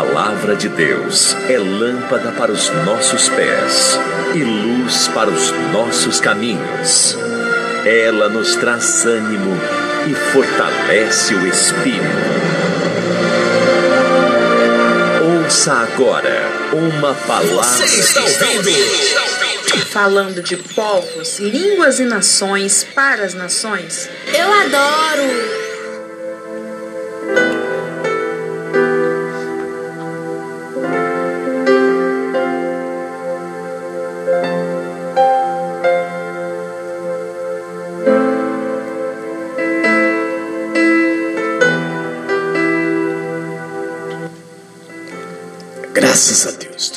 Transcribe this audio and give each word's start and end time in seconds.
palavra 0.00 0.56
de 0.56 0.66
Deus 0.70 1.36
é 1.46 1.58
lâmpada 1.58 2.32
para 2.32 2.50
os 2.50 2.70
nossos 2.86 3.28
pés 3.28 3.98
e 4.34 4.42
luz 4.42 5.08
para 5.08 5.28
os 5.28 5.50
nossos 5.74 6.18
caminhos. 6.18 7.18
Ela 7.84 8.30
nos 8.30 8.56
traz 8.56 9.04
ânimo 9.04 9.54
e 10.08 10.14
fortalece 10.32 11.34
o 11.34 11.46
espírito. 11.46 12.00
Ouça 15.44 15.72
agora 15.74 16.48
uma 16.72 17.14
palavra. 17.14 17.86
Você 17.86 18.00
está 18.00 18.46
ouvindo? 18.56 19.86
Falando 19.90 20.42
de 20.42 20.56
povos, 20.56 21.38
línguas 21.40 22.00
e 22.00 22.04
nações 22.04 22.86
para 22.94 23.22
as 23.22 23.34
nações. 23.34 24.08
Eu 24.32 24.50
adoro! 24.50 25.59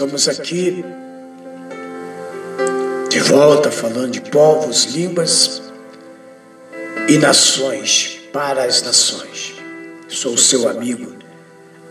Estamos 0.03 0.27
aqui 0.27 0.83
de 3.09 3.19
volta 3.19 3.71
falando 3.71 4.11
de 4.11 4.19
povos, 4.19 4.85
línguas 4.85 5.61
e 7.07 7.17
nações 7.17 8.19
para 8.33 8.65
as 8.65 8.81
nações. 8.81 9.55
Sou 10.09 10.37
seu 10.37 10.67
amigo, 10.67 11.15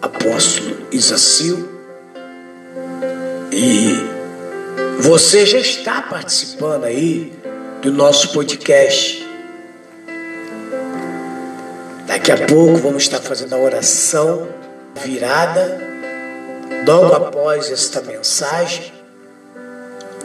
apóstolo 0.03 0.77
Isacil, 0.93 1.67
e 3.51 3.95
você 5.01 5.47
já 5.47 5.59
está 5.59 6.03
participando 6.03 6.85
aí 6.85 7.33
do 7.81 7.91
nosso 7.91 8.31
podcast. 8.33 9.27
Daqui 12.07 12.31
a 12.31 12.47
pouco 12.47 12.77
vamos 12.77 13.05
estar 13.05 13.21
fazendo 13.21 13.55
a 13.55 13.59
oração 13.59 14.49
virada 15.03 15.92
logo 16.87 17.15
após 17.15 17.71
esta 17.71 18.01
mensagem, 18.03 18.93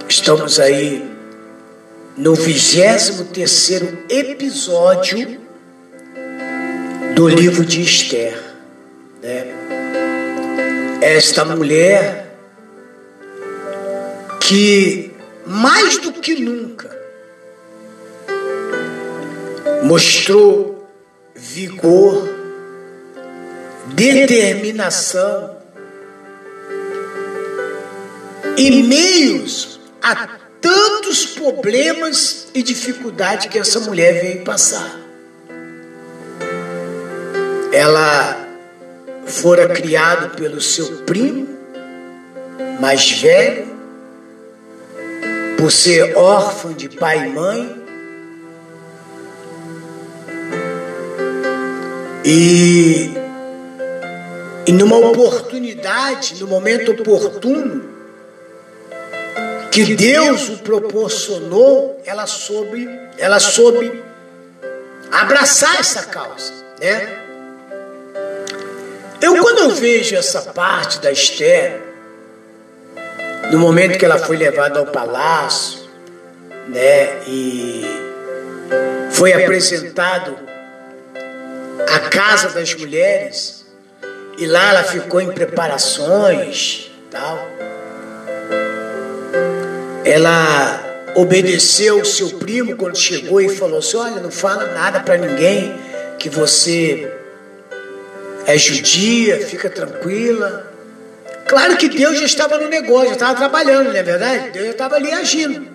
estamos 0.07 0.59
aí 0.59 1.05
no 2.17 2.33
23 2.33 3.21
terceiro 3.33 3.97
episódio 4.09 5.39
do 7.15 7.27
livro 7.27 7.65
de 7.65 7.81
Esther. 7.81 8.41
Né? 9.21 9.45
Esta 11.01 11.45
mulher 11.45 12.35
que 14.39 15.13
mais 15.45 15.97
do 15.97 16.11
que 16.13 16.41
nunca 16.41 16.97
mostrou 19.83 20.89
vigor, 21.35 22.27
determinação, 23.93 25.56
em 28.57 28.83
meios 28.83 29.79
a 30.01 30.27
tantos 30.59 31.27
problemas 31.27 32.47
e 32.53 32.63
dificuldades 32.63 33.45
que 33.45 33.59
essa 33.59 33.79
mulher 33.79 34.21
veio 34.21 34.43
passar. 34.43 34.99
Ela 37.71 38.47
fora 39.25 39.69
criada 39.69 40.29
pelo 40.29 40.59
seu 40.59 41.03
primo 41.03 41.47
mais 42.79 43.11
velho, 43.11 43.67
por 45.57 45.71
ser 45.71 46.15
órfã 46.17 46.73
de 46.73 46.89
pai 46.89 47.27
e 47.27 47.29
mãe, 47.29 47.83
e, 52.23 53.11
e 54.67 54.71
numa 54.71 54.97
oportunidade, 54.97 56.39
no 56.39 56.47
momento 56.47 56.91
oportuno, 56.91 57.96
que 59.85 59.95
Deus 59.95 60.49
o 60.49 60.57
proporcionou, 60.57 62.01
ela 62.03 62.25
soube, 62.25 62.89
ela 63.17 63.39
soube 63.39 64.03
abraçar 65.11 65.79
essa 65.79 66.03
causa, 66.03 66.51
né? 66.79 67.07
Eu 69.21 69.37
quando 69.37 69.59
eu 69.59 69.69
vejo 69.71 70.15
essa 70.15 70.41
parte 70.41 70.99
da 70.99 71.11
Esther, 71.11 71.79
no 73.51 73.59
momento 73.59 73.99
que 73.99 74.05
ela 74.05 74.17
foi 74.17 74.37
levada 74.37 74.79
ao 74.79 74.87
palácio, 74.87 75.87
né, 76.67 77.21
e 77.27 77.83
foi 79.11 79.31
apresentado 79.31 80.37
a 81.87 81.99
casa 82.09 82.49
das 82.49 82.73
mulheres, 82.73 83.65
e 84.37 84.45
lá 84.45 84.69
ela 84.69 84.83
ficou 84.83 85.21
em 85.21 85.31
preparações, 85.31 86.91
tal 87.09 87.56
ela 90.07 91.11
obedeceu 91.15 91.99
o 91.99 92.05
seu 92.05 92.29
primo 92.37 92.75
quando 92.77 92.97
chegou 92.97 93.41
e 93.41 93.49
falou 93.49 93.79
assim: 93.79 93.97
Olha, 93.97 94.21
não 94.21 94.31
fala 94.31 94.71
nada 94.73 95.01
para 95.01 95.17
ninguém 95.17 95.75
que 96.17 96.29
você 96.29 97.11
é 98.45 98.57
judia, 98.57 99.45
fica 99.45 99.69
tranquila. 99.69 100.71
Claro 101.47 101.77
que 101.77 101.89
Deus 101.89 102.19
já 102.19 102.25
estava 102.25 102.57
no 102.57 102.69
negócio, 102.69 103.07
já 103.07 103.13
estava 103.13 103.35
trabalhando, 103.35 103.87
não 103.87 103.95
é 103.95 104.03
verdade? 104.03 104.51
Deus 104.51 104.65
já 104.65 104.71
estava 104.71 104.95
ali 104.95 105.11
agindo. 105.11 105.67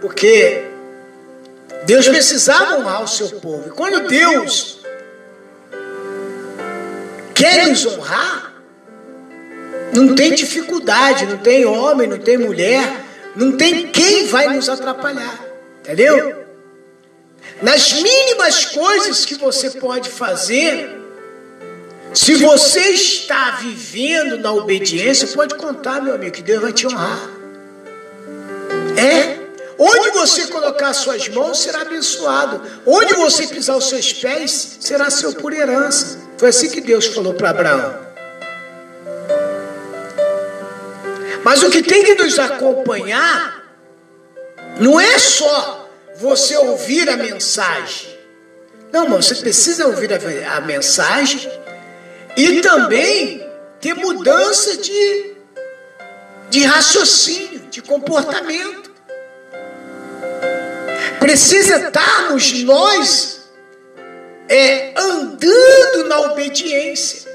Porque 0.00 0.64
Deus 1.84 2.08
precisava 2.08 2.76
honrar 2.76 3.02
o 3.02 3.08
seu 3.08 3.28
povo. 3.40 3.68
E 3.68 3.70
quando 3.70 4.08
Deus 4.08 4.80
quer 7.34 7.68
nos 7.68 7.86
honrar, 7.86 8.52
não 9.92 10.14
tem 10.14 10.32
dificuldade, 10.32 11.26
não 11.26 11.38
tem 11.38 11.64
homem, 11.64 12.08
não 12.08 12.18
tem 12.18 12.36
mulher, 12.36 13.03
não 13.36 13.56
tem 13.56 13.88
quem 13.88 14.26
vai 14.26 14.54
nos 14.54 14.68
atrapalhar. 14.68 15.44
Entendeu? 15.80 16.44
Nas 17.62 17.92
mínimas 17.92 18.64
coisas 18.66 19.24
que 19.24 19.34
você 19.34 19.70
pode 19.70 20.08
fazer, 20.08 20.98
se 22.14 22.34
você 22.36 22.80
está 22.90 23.52
vivendo 23.60 24.38
na 24.38 24.52
obediência, 24.52 25.28
pode 25.28 25.54
contar, 25.56 26.02
meu 26.02 26.14
amigo, 26.14 26.32
que 26.32 26.42
Deus 26.42 26.62
vai 26.62 26.72
te 26.72 26.86
honrar. 26.86 27.18
É. 28.96 29.44
Onde 29.76 30.10
você 30.10 30.46
colocar 30.46 30.94
suas 30.94 31.28
mãos 31.28 31.60
será 31.60 31.80
abençoado. 31.80 32.62
Onde 32.86 33.14
você 33.14 33.46
pisar 33.46 33.76
os 33.76 33.88
seus 33.88 34.12
pés 34.12 34.78
será 34.80 35.10
seu 35.10 35.34
por 35.34 35.52
herança. 35.52 36.18
Foi 36.38 36.50
assim 36.50 36.70
que 36.70 36.80
Deus 36.80 37.06
falou 37.06 37.34
para 37.34 37.50
Abraão. 37.50 38.03
Mas 41.44 41.62
o 41.62 41.70
que 41.70 41.82
tem 41.82 42.02
que 42.02 42.14
nos 42.14 42.38
acompanhar 42.38 43.62
não 44.80 44.98
é 44.98 45.18
só 45.18 45.90
você 46.16 46.56
ouvir 46.56 47.08
a 47.10 47.16
mensagem. 47.16 48.18
Não, 48.90 49.08
mas 49.08 49.26
você 49.26 49.34
precisa 49.36 49.86
ouvir 49.86 50.10
a, 50.12 50.56
a 50.56 50.60
mensagem 50.62 51.50
e 52.36 52.62
também 52.62 53.46
ter 53.80 53.94
mudança 53.94 54.76
de, 54.78 55.34
de 56.48 56.64
raciocínio, 56.64 57.60
de 57.70 57.82
comportamento. 57.82 58.90
Precisa 61.20 61.88
estarmos 61.88 62.62
nós 62.62 63.50
é, 64.48 64.94
andando 64.96 66.08
na 66.08 66.20
obediência. 66.20 67.33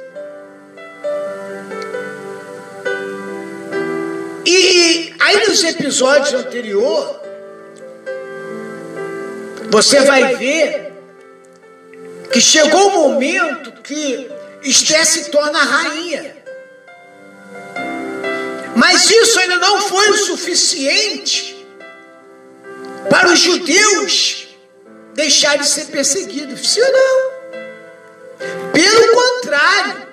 E 4.51 5.13
aí 5.19 5.47
nos 5.47 5.63
episódios 5.63 6.33
anteriores, 6.33 7.17
você 9.69 10.01
vai 10.01 10.37
ver 10.37 10.91
que 12.31 12.41
chegou 12.41 12.87
o 12.87 13.09
momento 13.09 13.71
que 13.83 14.27
Esté 14.63 15.05
se 15.05 15.29
torna 15.29 15.59
rainha. 15.59 16.35
Mas 18.75 19.09
isso 19.11 19.39
ainda 19.39 19.57
não 19.57 19.81
foi 19.81 20.09
o 20.09 20.17
suficiente 20.17 21.65
para 23.07 23.29
os 23.29 23.39
judeus 23.39 24.47
deixarem 25.13 25.61
de 25.61 25.67
ser 25.67 25.85
perseguidos. 25.85 26.73
Sim 26.73 26.81
ou 26.81 26.91
não? 26.91 27.31
Pelo 28.73 29.13
contrário, 29.13 30.07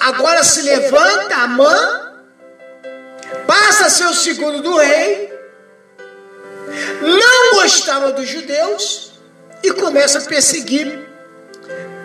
agora 0.00 0.42
se 0.42 0.62
levanta 0.62 1.36
a 1.36 1.46
mão 1.46 2.07
passa 3.48 3.86
a 3.86 3.90
ser 3.90 4.04
o 4.04 4.12
segundo 4.12 4.60
do 4.60 4.76
rei, 4.76 5.32
não 7.00 7.54
gostava 7.54 8.12
dos 8.12 8.28
judeus 8.28 9.12
e 9.62 9.72
começa 9.72 10.18
a 10.18 10.20
perseguir, 10.20 11.08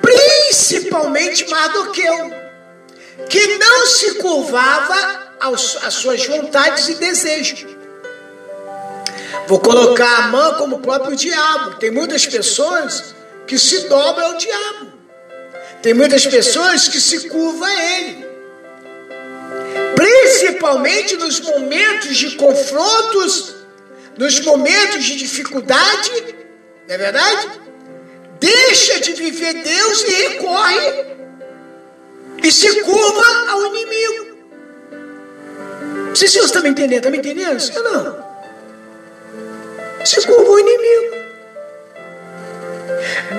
principalmente 0.01 1.45
Mardoqueu. 1.49 2.31
que 3.29 3.57
não 3.57 3.85
se 3.85 4.15
curvava 4.15 5.33
aos, 5.41 5.77
às 5.83 5.95
suas 5.95 6.25
vontades 6.25 6.87
e 6.87 6.95
desejos. 6.95 7.65
Vou 9.45 9.59
colocar 9.59 10.23
a 10.23 10.27
mão 10.29 10.53
como 10.55 10.77
o 10.77 10.79
próprio 10.79 11.15
diabo. 11.15 11.75
Tem 11.75 11.91
muitas 11.91 12.25
pessoas 12.25 13.13
que 13.45 13.59
se 13.59 13.89
dobram 13.89 14.27
ao 14.27 14.37
diabo. 14.37 14.93
Tem 15.81 15.93
muitas 15.93 16.25
pessoas 16.25 16.87
que 16.87 16.99
se 17.01 17.27
curvam 17.27 17.67
a 17.67 17.83
ele. 17.83 18.32
Principalmente 19.95 21.15
nos 21.17 21.39
momentos 21.39 22.17
de 22.17 22.35
confrontos, 22.35 23.55
nos 24.17 24.39
momentos 24.41 25.03
de 25.03 25.15
dificuldade, 25.15 26.11
não 26.87 26.95
é 26.95 26.97
verdade? 26.97 27.61
Deixa 28.39 28.99
de 28.99 29.13
viver 29.13 29.53
Deus 29.53 30.03
e 30.03 30.11
recorre 30.11 31.05
e 32.43 32.51
se 32.51 32.81
curva 32.81 33.51
ao 33.51 33.65
inimigo. 33.67 34.37
Não 36.09 36.15
sei 36.15 36.27
se 36.27 36.37
você 36.39 36.45
está 36.45 36.61
me 36.61 36.69
entendendo, 36.69 36.97
está 36.97 37.09
me 37.09 37.17
entendendo? 37.17 37.59
Sim 37.59 37.73
não? 37.73 38.23
Se 40.05 40.25
curva 40.27 40.49
ao 40.49 40.59
inimigo. 40.59 41.23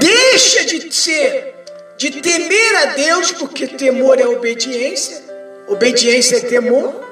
Deixa 0.00 0.64
de 0.64 0.94
ser, 0.94 1.54
de 1.96 2.10
temer 2.22 2.76
a 2.76 2.84
Deus, 2.86 3.32
porque 3.32 3.66
temor 3.66 4.18
é 4.18 4.26
obediência, 4.26 5.22
obediência 5.68 6.36
é 6.36 6.40
temor, 6.40 7.04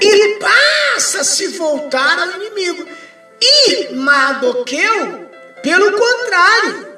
e 0.00 0.38
passa 0.38 1.20
a 1.20 1.24
se 1.24 1.48
voltar 1.48 2.18
ao 2.18 2.40
inimigo. 2.40 2.86
E 3.40 3.94
Mardoqueu, 3.94 5.28
pelo 5.62 5.92
contrário, 5.92 6.88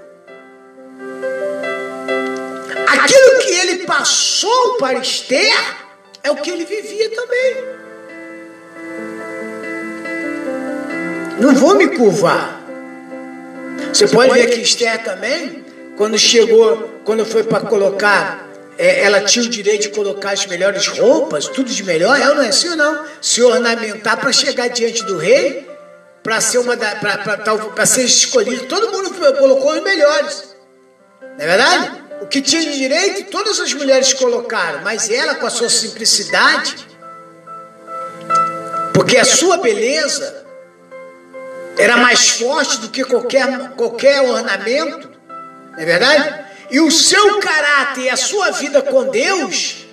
aquilo 2.87 3.39
que 3.41 3.51
ele 3.53 3.87
passou 3.87 4.77
para 4.77 4.99
Esther 4.99 5.77
é 6.23 6.31
o 6.31 6.37
que 6.37 6.51
ele 6.51 6.65
vivia 6.65 7.11
também. 7.11 7.81
Não 11.41 11.55
vou 11.55 11.75
me 11.75 11.89
curvar. 11.97 12.61
Você 13.93 14.07
pode 14.09 14.33
ver 14.35 14.51
que 14.51 14.61
Esther 14.61 15.03
também, 15.03 15.65
quando 15.97 16.19
chegou, 16.19 16.91
quando 17.05 17.25
foi 17.25 17.43
para 17.43 17.61
colocar, 17.61 18.50
é, 18.81 19.03
ela 19.05 19.21
tinha 19.21 19.45
o 19.45 19.49
direito 19.49 19.83
de 19.83 19.89
colocar 19.91 20.31
as 20.31 20.47
melhores 20.47 20.87
roupas, 20.87 21.47
tudo 21.49 21.71
de 21.71 21.85
melhor, 21.85 22.19
ela 22.19 22.35
não 22.35 22.43
é 22.43 22.49
assim 22.49 22.71
ou 22.71 22.77
não? 22.77 23.05
Se 23.21 23.43
ornamentar 23.43 24.17
para 24.17 24.33
chegar 24.33 24.69
diante 24.69 25.05
do 25.05 25.19
rei, 25.19 25.69
para 26.23 26.41
ser 26.41 26.57
uma 26.59 26.75
para 26.79 27.85
ser 27.85 28.05
escolhido, 28.05 28.65
todo 28.65 28.91
mundo 28.91 29.11
colocou 29.37 29.75
os 29.75 29.83
melhores. 29.83 30.57
Não 31.21 31.45
é 31.45 31.47
verdade? 31.47 32.03
O 32.23 32.27
que 32.27 32.41
tinha 32.41 32.63
de 32.63 32.79
direito, 32.79 33.31
todas 33.31 33.61
as 33.61 33.75
mulheres 33.75 34.15
colocaram, 34.15 34.81
mas 34.83 35.11
ela 35.11 35.35
com 35.35 35.47
a 35.47 35.51
sua 35.51 35.69
simplicidade, 35.69 36.75
porque 38.95 39.19
a 39.19 39.27
sua 39.27 39.59
beleza 39.59 40.47
era 41.77 41.99
mais 41.99 42.31
forte 42.31 42.79
do 42.79 42.89
que 42.89 43.05
qualquer, 43.05 43.73
qualquer 43.77 44.23
ornamento, 44.23 45.11
não 45.73 45.79
é 45.79 45.85
verdade? 45.85 46.50
E 46.71 46.81
o 46.81 46.91
seu 46.91 47.41
caráter 47.41 48.03
e 48.03 48.11
a 48.11 48.17
sua 48.17 48.53
vida 48.53 48.81
com 48.81 49.11
Deus, 49.11 49.87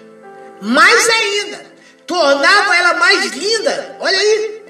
mais 0.61 1.09
ainda, 1.09 1.65
tornava 2.05 2.75
ela 2.75 2.93
mais 2.95 3.25
linda, 3.31 3.97
olha 3.99 4.17
aí, 4.17 4.63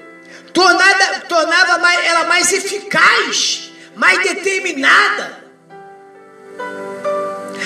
tornava, 0.52 1.20
tornava 1.28 1.78
mais, 1.78 2.06
ela 2.06 2.24
mais 2.24 2.52
eficaz, 2.52 3.70
mais 3.94 4.22
determinada. 4.22 5.38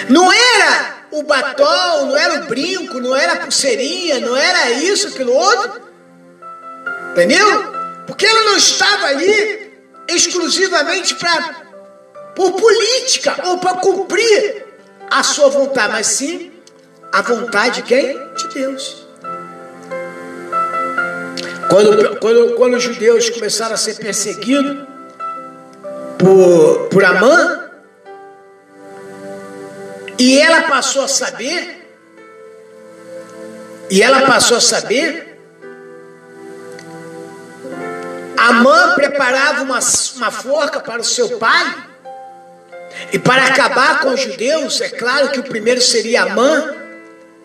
Não 0.09 0.33
era 0.33 1.07
o 1.13 1.23
batom, 1.23 2.07
não 2.07 2.17
era 2.17 2.43
o 2.43 2.47
brinco, 2.47 3.01
não 3.01 3.15
era 3.15 3.35
a 3.35 3.37
pulseirinha, 3.37 4.19
não 4.21 4.37
era 4.37 4.71
isso, 4.73 5.09
aquilo 5.09 5.33
outro. 5.33 5.83
Entendeu? 7.13 7.73
Porque 8.07 8.27
ela 8.27 8.43
não 8.45 8.57
estava 8.57 9.07
ali 9.07 9.73
exclusivamente 10.09 11.15
para 11.15 11.72
por 12.35 12.53
política 12.53 13.37
ou 13.45 13.59
para 13.59 13.79
cumprir 13.79 14.65
a 15.11 15.23
sua 15.23 15.49
vontade, 15.49 15.93
mas 15.93 16.07
sim 16.07 16.53
a 17.13 17.23
vontade 17.23 17.83
de 17.83 17.83
quem? 17.83 18.19
De 18.35 18.49
Deus. 18.49 19.07
Quando, 21.69 22.21
quando, 22.21 22.55
quando 22.57 22.75
os 22.75 22.83
judeus 22.83 23.31
começaram 23.31 23.75
a 23.75 23.79
ser 23.79 23.97
perseguidos 23.97 24.87
por, 26.19 26.89
por 26.89 27.05
Amã, 27.05 27.71
e 30.19 30.39
ela 30.39 30.63
passou 30.63 31.05
a 31.05 31.09
saber, 31.09 31.89
e 33.91 34.03
ela 34.03 34.23
passou 34.23 34.57
a 34.57 34.61
saber 34.61 35.33
Amã 38.43 38.95
preparava 38.97 39.63
uma, 39.63 39.79
uma 40.17 40.31
forca 40.33 40.81
para 40.81 41.01
o 41.01 41.05
seu 41.05 41.39
pai. 41.39 41.92
E 43.13 43.19
para 43.19 43.45
acabar 43.45 44.01
com 44.01 44.11
os 44.11 44.21
judeus, 44.23 44.81
é 44.81 44.89
claro 44.89 45.31
que 45.31 45.41
o 45.41 45.43
primeiro 45.43 45.83
seria 45.83 46.23
Amã, 46.23 46.75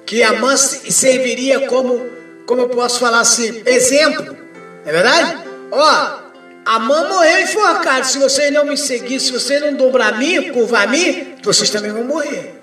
que 0.05 0.23
Amã 0.23 0.55
serviria 0.55 1.67
como, 1.67 2.09
como 2.45 2.61
eu 2.61 2.69
posso 2.69 2.99
falar 2.99 3.19
assim, 3.19 3.61
exemplo. 3.65 4.37
É 4.85 4.91
verdade? 4.91 5.43
Ó, 5.69 6.19
Amã 6.65 7.09
morreu 7.09 7.41
enforcado. 7.41 8.07
Se 8.07 8.17
vocês 8.17 8.51
não 8.53 8.65
me 8.65 8.77
seguirem, 8.77 9.19
se 9.19 9.31
vocês 9.31 9.59
não 9.59 9.73
dobrar 9.73 10.13
a 10.13 10.17
mim, 10.17 10.53
curvar 10.53 10.83
a 10.83 10.87
mim, 10.87 11.35
vocês 11.43 11.69
também 11.69 11.91
vão 11.91 12.05
morrer. 12.05 12.53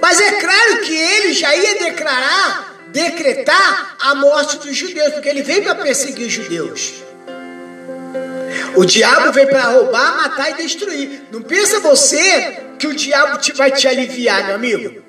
Mas 0.00 0.18
é 0.18 0.32
claro 0.40 0.80
que 0.80 0.96
ele 0.96 1.34
já 1.34 1.54
ia 1.54 1.78
declarar, 1.80 2.78
decretar 2.88 3.96
a 4.00 4.14
morte 4.14 4.56
dos 4.58 4.74
judeus, 4.74 5.12
porque 5.12 5.28
ele 5.28 5.42
veio 5.42 5.64
para 5.64 5.74
perseguir 5.74 6.26
os 6.26 6.32
judeus. 6.32 7.07
O 8.76 8.84
diabo 8.84 9.32
vem 9.32 9.46
para 9.46 9.62
roubar, 9.70 10.16
matar 10.16 10.50
e 10.50 10.54
destruir. 10.62 11.22
Não 11.32 11.42
pensa 11.42 11.80
você 11.80 12.62
que 12.78 12.86
o 12.86 12.94
diabo 12.94 13.38
te, 13.38 13.52
vai 13.52 13.70
te 13.70 13.88
aliviar, 13.88 14.46
meu 14.46 14.54
amigo. 14.56 15.02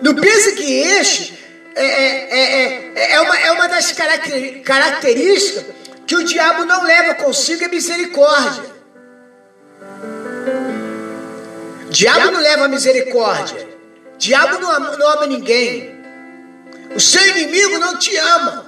Não 0.00 0.14
pensa 0.14 0.52
que 0.52 0.62
este 0.62 1.38
é, 1.74 1.84
é, 1.84 2.92
é, 2.94 3.12
é, 3.14 3.20
uma, 3.20 3.38
é 3.38 3.52
uma 3.52 3.68
das 3.68 3.92
características 3.92 5.64
que 6.06 6.16
o 6.16 6.24
diabo 6.24 6.64
não 6.64 6.84
leva 6.84 7.14
consigo 7.14 7.64
é 7.64 7.68
misericórdia. 7.68 8.64
Diabo 11.90 12.30
não 12.30 12.40
leva 12.40 12.68
misericórdia. 12.68 13.68
Diabo 14.16 14.58
não 14.58 14.70
ama, 14.70 14.96
não 14.96 15.08
ama 15.08 15.26
ninguém. 15.26 15.98
O 16.94 17.00
seu 17.00 17.22
inimigo 17.28 17.78
não 17.78 17.98
te 17.98 18.16
ama. 18.16 18.67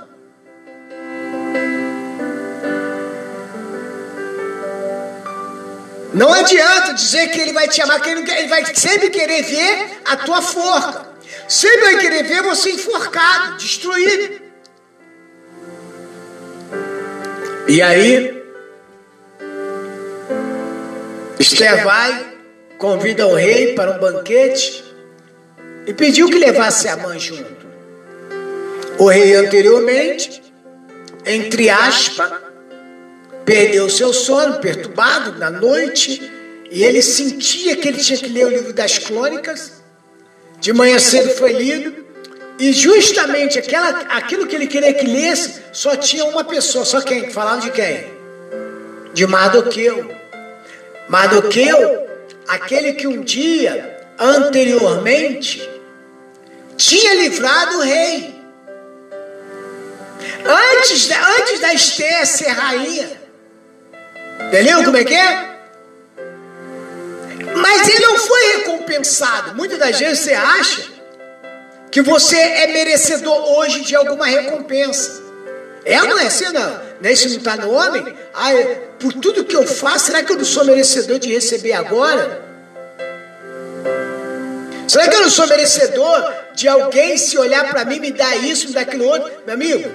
Não 6.12 6.32
adianta 6.32 6.94
dizer 6.94 7.28
que 7.28 7.40
ele 7.40 7.52
vai 7.52 7.68
te 7.68 7.80
amar, 7.80 8.00
que 8.00 8.10
ele, 8.10 8.30
ele 8.30 8.48
vai 8.48 8.64
sempre 8.74 9.10
querer 9.10 9.42
ver 9.42 10.00
a 10.04 10.16
tua 10.16 10.42
forca. 10.42 11.08
Sempre 11.48 11.80
vai 11.80 11.98
querer 11.98 12.24
ver 12.24 12.42
você 12.42 12.70
enforcado, 12.70 13.56
destruído. 13.56 14.40
E 17.68 17.80
aí, 17.80 18.42
Esther 21.38 21.84
vai, 21.84 22.34
convida 22.78 23.26
o 23.26 23.34
rei 23.34 23.74
para 23.74 23.92
um 23.92 23.98
banquete 23.98 24.84
e 25.86 25.94
pediu 25.94 26.28
que 26.28 26.38
levasse 26.38 26.88
a 26.88 26.96
mãe 26.96 27.18
junto. 27.18 27.66
O 28.98 29.08
rei 29.08 29.34
anteriormente, 29.36 30.42
entre 31.24 31.70
aspas, 31.70 32.49
perdeu 33.50 33.90
seu 33.90 34.12
sono, 34.12 34.60
perturbado 34.60 35.36
na 35.36 35.50
noite, 35.50 36.22
e 36.70 36.84
ele 36.84 37.02
sentia 37.02 37.76
que 37.76 37.88
ele 37.88 37.98
tinha 37.98 38.16
que 38.16 38.28
ler 38.28 38.46
o 38.46 38.48
livro 38.48 38.72
das 38.72 38.96
crônicas. 38.96 39.82
De 40.60 40.72
manhã 40.72 41.00
cedo 41.00 41.30
foi 41.30 41.52
lido, 41.54 41.92
e 42.60 42.72
justamente 42.72 43.58
aquela, 43.58 43.88
aquilo 44.10 44.46
que 44.46 44.54
ele 44.54 44.68
queria 44.68 44.94
que 44.94 45.04
lesse, 45.04 45.62
só 45.72 45.96
tinha 45.96 46.24
uma 46.26 46.44
pessoa, 46.44 46.84
só 46.84 47.00
quem? 47.00 47.28
Falando 47.32 47.62
de 47.62 47.72
quem? 47.72 48.06
De 49.12 49.26
Mardoqueu. 49.26 50.08
Mardoqueu, 51.08 52.06
aquele 52.46 52.92
que 52.92 53.08
um 53.08 53.20
dia, 53.20 53.98
anteriormente, 54.16 55.68
tinha 56.76 57.14
livrado 57.14 57.78
o 57.78 57.82
rei. 57.82 58.32
Antes, 60.46 61.10
antes 61.10 61.58
da 61.58 61.74
Esther 61.74 62.24
ser 62.24 62.50
rainha, 62.50 63.19
Entendeu 64.48 64.84
como 64.84 64.96
é 64.96 65.04
que 65.04 65.14
é? 65.14 65.50
Mas 67.56 67.88
ele 67.88 68.00
não 68.00 68.18
foi 68.18 68.56
recompensado. 68.56 69.54
Muitas 69.54 69.78
das 69.78 69.98
vezes 69.98 70.20
você 70.20 70.32
acha 70.32 70.82
que 71.90 72.00
você 72.00 72.36
é 72.36 72.66
merecedor 72.68 73.58
hoje 73.58 73.80
de 73.80 73.94
alguma 73.96 74.26
recompensa. 74.26 75.22
É 75.84 76.00
ou 76.02 76.08
não 76.08 76.18
é 76.18 76.26
assim, 76.26 76.44
não? 76.52 76.80
Né? 77.00 77.12
Isso 77.12 77.28
não 77.28 77.36
está 77.38 77.56
no 77.56 77.72
homem? 77.72 78.14
Ah, 78.34 78.50
por 78.98 79.12
tudo 79.14 79.44
que 79.44 79.56
eu 79.56 79.66
faço, 79.66 80.06
será 80.06 80.22
que 80.22 80.32
eu 80.32 80.36
não 80.36 80.44
sou 80.44 80.64
merecedor 80.64 81.18
de 81.18 81.32
receber 81.32 81.72
agora? 81.72 82.50
Será 84.86 85.08
que 85.08 85.14
eu 85.14 85.22
não 85.22 85.30
sou 85.30 85.46
merecedor 85.46 86.32
de 86.54 86.68
alguém 86.68 87.16
se 87.16 87.38
olhar 87.38 87.68
para 87.70 87.84
mim, 87.84 88.00
me 88.00 88.10
dar 88.10 88.36
isso, 88.36 88.68
me 88.68 88.74
dar 88.74 88.82
aquilo 88.82 89.06
outro? 89.06 89.30
Meu 89.46 89.54
amigo, 89.54 89.90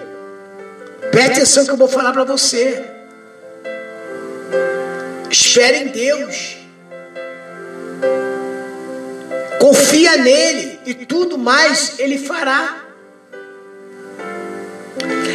preste 1.12 1.34
atenção 1.34 1.66
que 1.66 1.72
eu 1.72 1.78
vou 1.78 1.88
falar 1.88 2.12
para 2.14 2.24
você. 2.24 2.95
Espere 5.36 5.80
em 5.80 5.88
Deus. 5.88 6.56
Confia 9.60 10.16
nele 10.16 10.80
e 10.86 10.94
tudo 10.94 11.38
mais 11.38 12.00
ele 12.00 12.18
fará. 12.18 12.86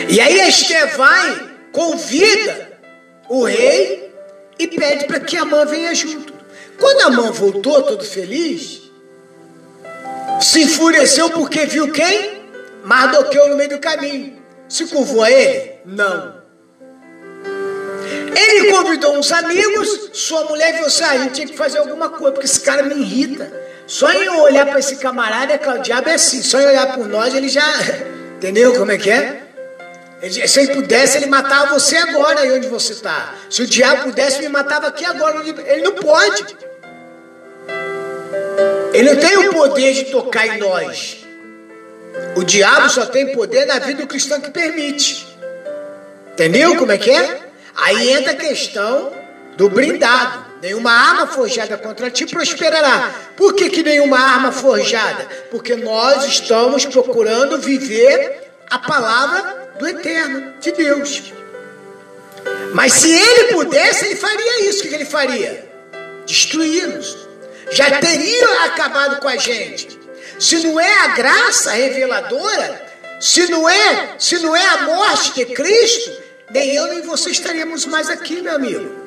E 0.08 0.18
aí 0.18 0.48
Esther 0.48 0.96
vai, 0.96 1.50
convida 1.70 2.78
o 3.28 3.44
rei 3.44 4.10
e 4.58 4.66
pede 4.68 5.04
para 5.04 5.20
que 5.20 5.36
a 5.36 5.44
mãe 5.44 5.66
venha 5.66 5.94
junto. 5.94 6.32
Quando 6.78 7.02
a 7.02 7.10
mãe 7.10 7.30
voltou, 7.30 7.82
todo 7.82 8.02
feliz, 8.02 8.90
se 10.40 10.62
enfureceu 10.62 11.28
porque 11.28 11.66
viu 11.66 11.92
quem? 11.92 12.40
Mardoqueu 12.82 13.50
no 13.50 13.56
meio 13.56 13.68
do 13.68 13.78
caminho. 13.78 14.42
Se 14.66 14.86
curvou 14.86 15.22
a 15.22 15.30
ele? 15.30 15.72
Não. 15.84 16.39
Ele 18.34 18.70
convidou 18.72 19.16
uns 19.18 19.32
amigos, 19.32 20.10
sua 20.12 20.44
mulher 20.44 20.74
viu 20.74 20.86
assim, 20.86 21.02
ah, 21.02 21.10
a 21.10 21.18
gente 21.18 21.32
tinha 21.34 21.46
que 21.46 21.56
fazer 21.56 21.78
alguma 21.78 22.08
coisa, 22.10 22.32
porque 22.32 22.46
esse 22.46 22.60
cara 22.60 22.82
me 22.82 22.94
irrita. 22.94 23.52
Só 23.86 24.10
em 24.12 24.28
olhar 24.28 24.66
para 24.66 24.78
esse 24.78 24.96
camarada, 24.96 25.58
que 25.58 25.68
o 25.68 25.78
diabo 25.78 26.08
é 26.08 26.14
assim, 26.14 26.42
só 26.42 26.60
em 26.60 26.66
olhar 26.66 26.94
por 26.94 27.08
nós, 27.08 27.34
ele 27.34 27.48
já. 27.48 27.62
Entendeu 28.36 28.74
como 28.74 28.92
é 28.92 28.98
que 28.98 29.10
é? 29.10 29.42
Ele, 30.22 30.46
se 30.46 30.60
ele 30.60 30.74
pudesse, 30.74 31.16
ele 31.16 31.26
matava 31.26 31.78
você 31.78 31.96
agora 31.96 32.40
aí 32.40 32.52
onde 32.52 32.68
você 32.68 32.92
está. 32.92 33.34
Se 33.48 33.62
o 33.62 33.66
diabo 33.66 34.04
pudesse, 34.04 34.40
me 34.40 34.48
matava 34.48 34.86
aqui 34.86 35.04
agora. 35.04 35.42
Ele 35.66 35.82
não 35.82 35.92
pode. 35.92 36.56
Ele 38.92 39.14
não 39.14 39.20
tem 39.20 39.38
o 39.38 39.52
poder 39.52 39.94
de 39.94 40.04
tocar 40.04 40.46
em 40.46 40.58
nós. 40.58 41.24
O 42.36 42.44
diabo 42.44 42.88
só 42.90 43.06
tem 43.06 43.32
poder 43.32 43.66
na 43.66 43.78
vida 43.78 44.02
do 44.02 44.06
cristão 44.06 44.40
que 44.40 44.50
permite. 44.50 45.26
Entendeu 46.32 46.76
como 46.76 46.92
é 46.92 46.98
que 46.98 47.10
é? 47.10 47.49
Aí 47.76 48.12
entra 48.12 48.32
a 48.32 48.36
questão 48.36 49.12
do 49.56 49.68
brindado. 49.68 50.50
Nenhuma 50.62 50.92
arma 50.92 51.26
forjada 51.26 51.78
contra 51.78 52.10
ti 52.10 52.26
prosperará. 52.26 53.14
Por 53.36 53.54
que, 53.54 53.70
que 53.70 53.82
nenhuma 53.82 54.18
arma 54.18 54.52
forjada? 54.52 55.26
Porque 55.50 55.74
nós 55.74 56.24
estamos 56.24 56.84
procurando 56.84 57.58
viver 57.58 58.50
a 58.68 58.78
palavra 58.78 59.72
do 59.78 59.88
eterno, 59.88 60.54
de 60.60 60.72
Deus. 60.72 61.32
Mas 62.74 62.92
se 62.92 63.10
ele 63.10 63.54
pudesse, 63.54 64.06
ele 64.06 64.16
faria 64.16 64.68
isso. 64.68 64.84
O 64.84 64.88
que 64.88 64.94
ele 64.94 65.04
faria? 65.06 65.68
Destruí-nos. 66.26 67.28
Já 67.70 67.98
teria 67.98 68.64
acabado 68.64 69.20
com 69.20 69.28
a 69.28 69.36
gente. 69.36 69.98
Se 70.38 70.58
não 70.66 70.78
é 70.78 70.98
a 71.04 71.08
graça 71.08 71.70
reveladora, 71.72 72.82
se 73.20 73.50
não 73.50 73.68
é, 73.68 74.14
se 74.18 74.38
não 74.38 74.54
é 74.56 74.66
a 74.66 74.82
morte 74.82 75.34
de 75.34 75.46
Cristo, 75.46 76.19
nem 76.50 76.74
eu 76.74 76.86
nem 76.88 77.02
você 77.02 77.30
estaríamos 77.30 77.86
mais 77.86 78.08
aqui, 78.08 78.40
meu 78.40 78.54
amigo. 78.54 79.00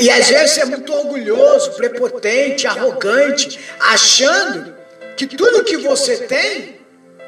E 0.00 0.10
às 0.10 0.28
vezes 0.28 0.58
é 0.58 0.64
muito 0.64 0.92
orgulhoso, 0.92 1.72
prepotente, 1.72 2.66
arrogante, 2.66 3.58
achando 3.80 4.74
que 5.16 5.26
tudo 5.26 5.64
que 5.64 5.76
você 5.76 6.18
tem 6.18 6.78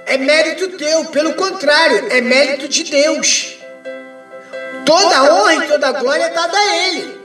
é 0.06 0.16
mérito 0.16 0.76
teu. 0.78 1.06
Pelo 1.06 1.34
contrário, 1.34 2.06
é 2.10 2.20
mérito 2.20 2.68
de 2.68 2.84
Deus. 2.84 3.56
Toda 4.86 5.16
a 5.16 5.34
honra 5.34 5.54
e 5.56 5.68
toda 5.68 5.88
a 5.88 5.92
glória 5.92 6.24
é 6.24 6.30
dada 6.30 6.56
a 6.56 6.76
Ele. 6.76 7.20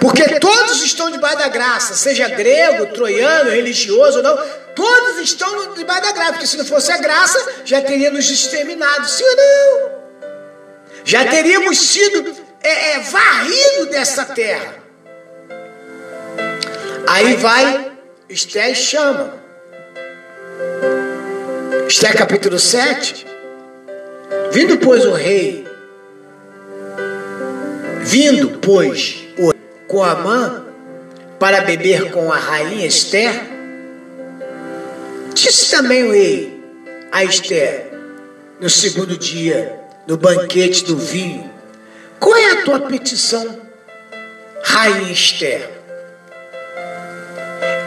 Porque 0.00 0.38
todos 0.40 0.82
estão 0.82 1.10
debaixo 1.10 1.38
da 1.38 1.48
graça, 1.48 1.94
seja 1.94 2.28
grego, 2.28 2.92
troiano, 2.92 3.50
religioso 3.50 4.18
ou 4.18 4.22
não, 4.22 4.38
todos 4.74 5.20
estão 5.20 5.74
debaixo 5.74 6.02
da 6.02 6.12
graça, 6.12 6.32
porque 6.32 6.46
se 6.46 6.56
não 6.56 6.64
fosse 6.64 6.92
a 6.92 6.98
graça, 6.98 7.62
já 7.64 7.80
teríamos 7.80 8.30
exterminado, 8.30 9.08
sim 9.08 9.24
ou 9.24 9.36
não? 9.36 10.04
Já 11.04 11.26
teríamos 11.26 11.78
sido 11.78 12.34
é, 12.62 12.92
é, 12.92 13.00
varrido 13.00 13.86
dessa 13.86 14.24
terra. 14.26 14.82
Aí 17.06 17.36
vai 17.36 17.94
Esté 18.28 18.70
e 18.70 18.74
chama. 18.74 19.34
Esté 21.86 22.12
capítulo 22.14 22.58
7. 22.58 23.26
Vindo, 24.50 24.78
pois, 24.78 25.04
o 25.04 25.12
rei. 25.12 25.68
Vindo, 28.00 28.58
pois, 28.58 29.24
o, 29.38 29.52
com 29.86 30.02
a 30.02 30.14
mãe 30.14 30.64
para 31.38 31.60
beber 31.60 32.10
com 32.10 32.32
a 32.32 32.38
rainha 32.38 32.86
Esther, 32.86 33.42
disse 35.34 35.70
também 35.70 36.04
o 36.04 36.12
rei 36.12 36.62
a 37.10 37.24
Esther, 37.24 37.90
no 38.60 38.70
segundo 38.70 39.16
dia, 39.18 39.80
no 40.06 40.16
banquete 40.16 40.84
do 40.84 40.96
vinho, 40.96 41.52
qual 42.18 42.36
é 42.36 42.52
a 42.52 42.62
tua 42.62 42.80
petição, 42.80 43.60
Rainha 44.62 45.12
Esther? 45.12 45.68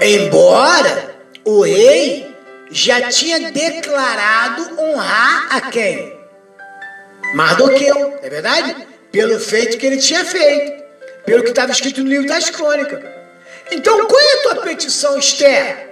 Embora 0.01 1.15
o 1.43 1.61
rei 1.61 2.35
já 2.69 3.09
tinha 3.09 3.51
declarado 3.51 4.79
honrar 4.79 5.55
a 5.55 5.61
quem? 5.71 6.15
Mardoqueu, 7.33 8.19
é 8.21 8.29
verdade? 8.29 8.75
Pelo 9.11 9.39
feito 9.39 9.77
que 9.77 9.85
ele 9.85 9.97
tinha 9.97 10.23
feito, 10.23 10.83
pelo 11.25 11.43
que 11.43 11.49
estava 11.49 11.71
escrito 11.71 12.03
no 12.03 12.09
livro 12.09 12.27
das 12.27 12.49
crônicas. 12.49 13.03
Então, 13.71 14.05
qual 14.05 14.21
é 14.21 14.33
a 14.33 14.41
tua 14.43 14.55
petição, 14.63 15.17
Esther? 15.17 15.86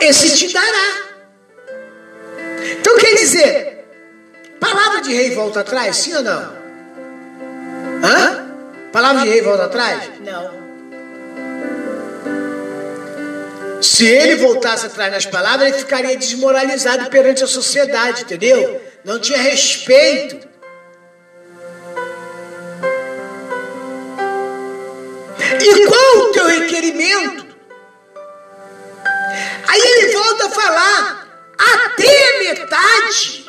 Esse 0.00 0.36
te 0.36 0.52
dará. 0.52 1.10
Então, 2.78 2.96
quer 2.98 3.14
dizer, 3.14 3.70
Palavra 4.60 5.00
de 5.00 5.14
rei 5.14 5.30
volta 5.30 5.60
atrás, 5.60 5.96
sim 5.96 6.14
ou 6.14 6.22
não? 6.22 6.52
Hã? 8.04 8.46
Palavra 8.92 9.22
de 9.22 9.28
rei 9.30 9.40
volta 9.40 9.64
atrás? 9.64 10.10
Não. 10.20 10.60
Se 13.82 14.06
ele 14.06 14.36
voltasse 14.36 14.86
atrás 14.86 15.10
nas 15.10 15.24
palavras, 15.24 15.68
ele 15.68 15.78
ficaria 15.78 16.16
desmoralizado 16.16 17.08
perante 17.08 17.42
a 17.42 17.46
sociedade, 17.46 18.22
entendeu? 18.22 18.80
Não 19.02 19.18
tinha 19.18 19.38
respeito. 19.38 20.46
E 25.62 25.86
qual 25.86 26.18
o 26.18 26.32
teu 26.32 26.46
requerimento? 26.46 27.49
Aí 29.66 29.80
ele 29.80 30.12
volta 30.12 30.46
a 30.46 30.50
falar, 30.50 31.28
até 31.58 32.38
metade 32.38 33.46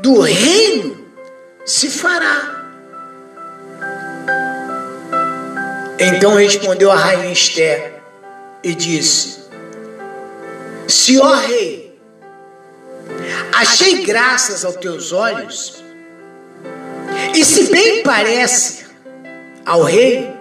do 0.00 0.20
reino 0.20 1.06
se 1.64 1.88
fará. 1.88 2.62
Então 5.98 6.34
respondeu 6.34 6.90
a 6.90 6.96
rainha 6.96 7.32
Esther 7.32 7.94
e 8.62 8.74
disse: 8.74 9.44
Se, 10.88 11.18
ó 11.18 11.34
rei, 11.34 11.98
achei 13.54 14.04
graças 14.04 14.64
aos 14.64 14.76
teus 14.76 15.12
olhos, 15.12 15.82
e 17.34 17.44
se 17.44 17.70
bem 17.70 18.02
parece 18.02 18.86
ao 19.64 19.82
rei, 19.82 20.33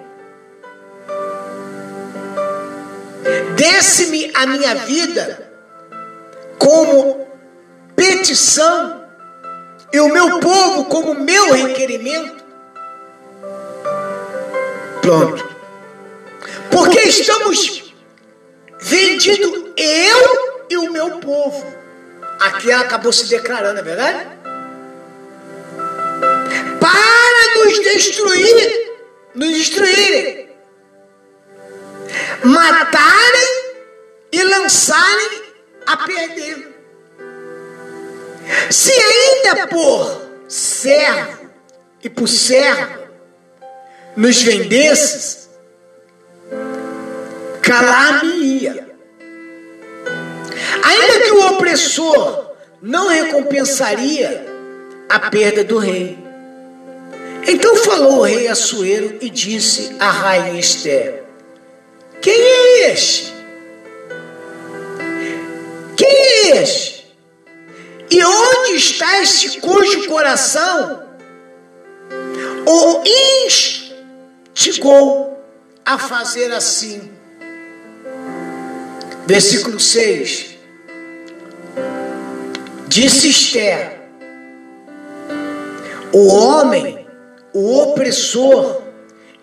desce-me 3.55 4.31
a 4.33 4.47
minha 4.47 4.75
vida 4.75 5.51
como 6.57 7.27
petição 7.95 9.03
e 9.91 9.99
o 9.99 10.09
meu 10.09 10.39
povo 10.39 10.85
como 10.85 11.13
meu 11.15 11.53
requerimento. 11.53 12.43
Pronto. 15.01 15.53
Porque 16.71 16.99
estamos 17.01 17.93
vendidos 18.79 19.71
eu 19.77 20.65
e 20.69 20.77
o 20.77 20.91
meu 20.91 21.19
povo. 21.19 21.65
Aqui 22.39 22.71
ela 22.71 22.83
acabou 22.83 23.13
se 23.13 23.27
declarando, 23.27 23.79
é 23.79 23.83
verdade? 23.83 24.27
Para 26.79 27.63
nos 27.63 27.79
destruir, 27.79 28.91
nos 29.35 29.49
destruírem, 29.49 30.42
matarem 32.43 33.63
e 34.31 34.43
lançarem 34.43 35.43
a 35.85 35.97
perder. 35.97 36.73
Se 38.69 38.91
ainda 38.91 39.67
por 39.67 40.21
servo 40.47 41.49
e 42.03 42.09
por 42.09 42.27
servo 42.27 43.03
nos 44.15 44.41
vendesses, 44.41 45.49
calar-me-ia. 47.61 48.87
Ainda 50.83 51.19
que 51.21 51.31
o 51.31 51.47
opressor 51.53 52.51
não 52.81 53.07
recompensaria 53.07 54.45
a 55.09 55.19
perda 55.29 55.63
do 55.63 55.77
rei. 55.77 56.17
Então 57.47 57.75
falou 57.77 58.19
o 58.19 58.23
rei 58.23 58.47
Assuero 58.47 59.17
e 59.21 59.29
disse 59.29 59.95
à 59.99 60.09
rainha 60.11 60.59
Esther: 60.59 61.22
Quem 62.23 62.41
é 62.41 62.93
este? 62.93 63.33
Quem 65.97 66.07
é 66.07 66.63
este? 66.63 67.13
E 68.09 68.23
onde 68.23 68.77
está 68.77 69.21
esse 69.21 69.59
cujo 69.59 70.07
coração 70.07 71.03
o 72.65 73.03
instigou 74.55 75.37
a 75.85 75.99
fazer 75.99 76.53
assim? 76.53 77.11
Versículo 79.27 79.77
6. 79.77 80.55
Disse 82.87 83.27
Esther: 83.31 83.99
O 86.13 86.27
homem, 86.27 87.05
o 87.51 87.79
opressor 87.79 88.81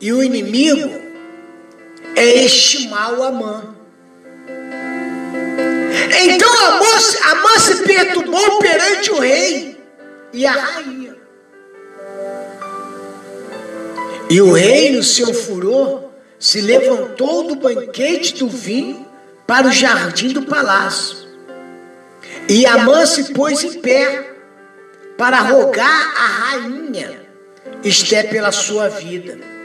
e 0.00 0.14
o 0.14 0.22
inimigo 0.22 0.99
é 2.20 2.44
este 2.44 2.88
mal 2.88 3.22
Amã. 3.22 3.74
Então 6.22 6.66
Amã, 6.66 6.86
Amã 7.30 7.58
se 7.58 7.82
perturbou 7.82 8.58
perante 8.58 9.10
o 9.10 9.20
rei 9.20 9.80
e 10.32 10.46
a 10.46 10.52
rainha. 10.52 11.16
E 14.28 14.40
o 14.40 14.52
rei, 14.52 14.92
no 14.92 15.02
seu 15.02 15.32
furor, 15.32 16.10
se 16.38 16.60
levantou 16.60 17.48
do 17.48 17.56
banquete 17.56 18.34
do 18.34 18.48
vinho 18.48 19.06
para 19.46 19.66
o 19.66 19.72
jardim 19.72 20.28
do 20.28 20.42
palácio. 20.42 21.28
E 22.48 22.66
Amã 22.66 23.06
se 23.06 23.32
pôs 23.32 23.64
em 23.64 23.80
pé 23.80 24.34
para 25.16 25.40
rogar 25.40 26.14
a 26.16 26.26
rainha 26.26 27.20
Esté 27.82 28.22
pela 28.24 28.52
sua 28.52 28.88
vida. 28.88 29.59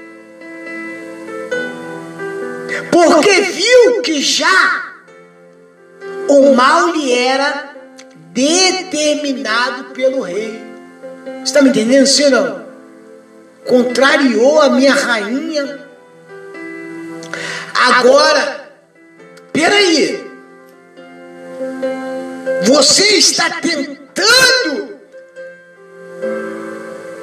Porque 2.92 3.42
viu 3.42 4.02
que 4.02 4.22
já 4.22 4.94
o 6.28 6.54
mal 6.54 6.90
lhe 6.90 7.12
era 7.12 7.76
determinado 8.32 9.86
pelo 9.94 10.22
rei. 10.22 10.62
Está 11.44 11.62
me 11.62 11.70
entendendo, 11.70 12.08
não? 12.32 12.66
Contrariou 13.66 14.62
a 14.62 14.70
minha 14.70 14.94
rainha. 14.94 15.86
Agora, 17.74 18.66
Peraí. 19.56 20.22
Você 22.66 23.06
está 23.16 23.50
tentando 23.62 25.00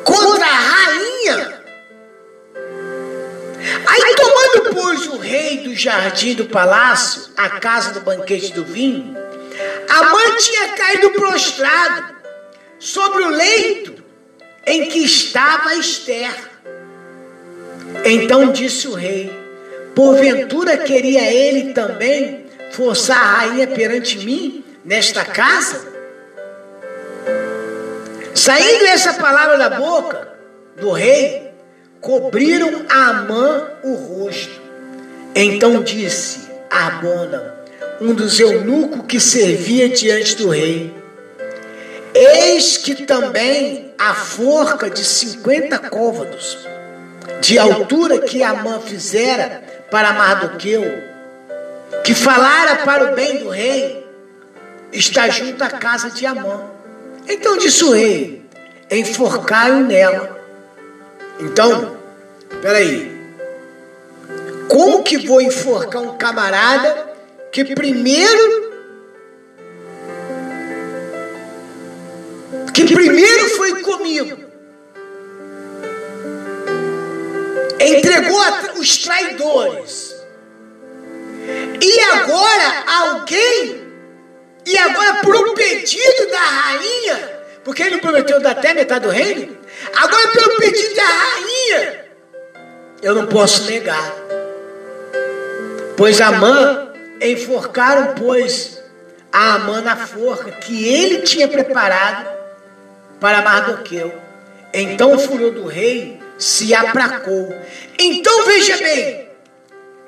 contra 0.03 0.47
a 0.47 0.61
rainha. 0.61 1.52
Aí 3.93 4.15
tomando, 4.17 4.75
pois, 4.75 5.07
o 5.09 5.19
rei 5.19 5.59
do 5.59 5.77
jardim 5.77 6.33
do 6.33 6.47
palácio, 6.47 7.31
a 7.37 7.51
casa 7.61 7.93
do 7.93 8.01
banquete 8.01 8.51
do 8.55 8.65
vinho, 8.65 9.15
a 9.87 10.03
mãe 10.05 10.37
tinha 10.39 10.69
caído 10.71 11.11
prostrado 11.11 12.17
sobre 12.79 13.23
o 13.23 13.29
leito 13.29 14.03
em 14.67 14.89
que 14.89 15.05
estava 15.05 15.75
Esther. 15.75 16.33
Então 18.03 18.51
disse 18.51 18.89
o 18.89 18.95
rei: 18.95 19.31
Porventura 19.95 20.79
queria 20.79 21.31
ele 21.31 21.75
também 21.75 22.47
forçar 22.71 23.19
a 23.19 23.33
rainha 23.41 23.67
perante 23.67 24.17
mim 24.25 24.65
nesta 24.83 25.23
casa? 25.23 25.93
Saindo 28.35 28.87
essa 28.87 29.13
palavra 29.13 29.59
da 29.59 29.69
boca 29.69 30.33
do 30.81 30.93
rei, 30.93 31.52
cobriram 32.03 32.85
a 32.91 33.09
Amã 33.11 33.69
o 33.85 33.95
rosto. 33.95 34.61
Então 35.35 35.83
disse 35.83 36.51
Arbona, 36.69 37.55
um 38.01 38.13
dos 38.13 38.39
eunucos 38.39 39.07
que 39.07 39.21
servia 39.21 39.89
diante 39.89 40.37
do 40.37 40.51
rei: 40.51 40.93
Eis 42.13 42.77
que 42.77 43.07
também 43.07 43.95
a 43.97 44.15
forca 44.15 44.91
de 44.91 45.05
cinquenta 45.05 45.79
côvados, 45.79 46.59
de 47.41 47.59
altura 47.59 48.19
que 48.19 48.43
Amã 48.43 48.81
fizera 48.81 49.63
para 49.91 50.13
Mardoqueu, 50.13 50.85
que 52.05 52.15
falara 52.15 52.77
para 52.85 53.13
o 53.13 53.15
bem 53.15 53.39
do 53.39 53.49
rei, 53.49 54.05
está 54.93 55.29
junto 55.29 55.63
à 55.63 55.71
casa 55.71 56.11
de 56.11 56.27
Amã. 56.27 56.65
Então 57.29 57.57
disse 57.57 57.85
o 57.85 57.93
rei: 57.93 58.45
enforcai-o 58.91 59.87
nela. 59.87 60.32
Então, 61.43 61.97
peraí, 62.61 63.11
como 64.69 65.03
que 65.03 65.27
vou 65.27 65.41
enforcar 65.41 66.01
um 66.01 66.17
camarada 66.17 67.13
que 67.51 67.75
primeiro 67.75 68.73
que 72.73 72.95
primeiro 72.95 73.51
foi 73.51 73.83
comigo, 73.83 74.39
entregou 77.79 78.41
os 78.79 78.97
traidores. 78.99 80.15
E 81.83 82.01
agora 82.01 82.85
alguém, 82.87 83.83
e 84.65 84.79
agora 84.79 85.17
por 85.23 85.37
um 85.37 85.55
pedido 85.55 86.31
da 86.31 86.39
rainha, 86.39 87.43
porque 87.65 87.83
ele 87.83 87.91
não 87.97 87.99
prometeu 87.99 88.41
dar 88.41 88.53
até 88.53 88.73
metade 88.73 89.05
do 89.05 89.11
reino, 89.11 89.59
agora 89.97 90.29
pelo 90.29 90.57
pedido 90.57 90.95
da 90.95 91.03
rainha, 91.03 92.05
eu 93.03 93.15
não 93.15 93.27
posso 93.27 93.65
negar. 93.65 94.13
Pois 95.97 96.21
Amã 96.21 96.93
enforcaram, 97.21 98.15
pois, 98.15 98.83
a 99.33 99.55
Amã 99.55 99.81
na 99.81 99.97
forca 99.97 100.51
que 100.51 100.87
ele 100.89 101.23
tinha 101.23 101.49
preparado 101.49 102.29
para 103.21 103.43
Mardoqueu. 103.43 104.13
Então 104.73 105.15
o 105.15 105.19
furor 105.19 105.53
do 105.53 105.67
rei 105.67 106.21
se 106.39 106.75
apracou. 106.75 107.55
Então 107.99 108.45
veja 108.47 108.77
bem, 108.79 109.29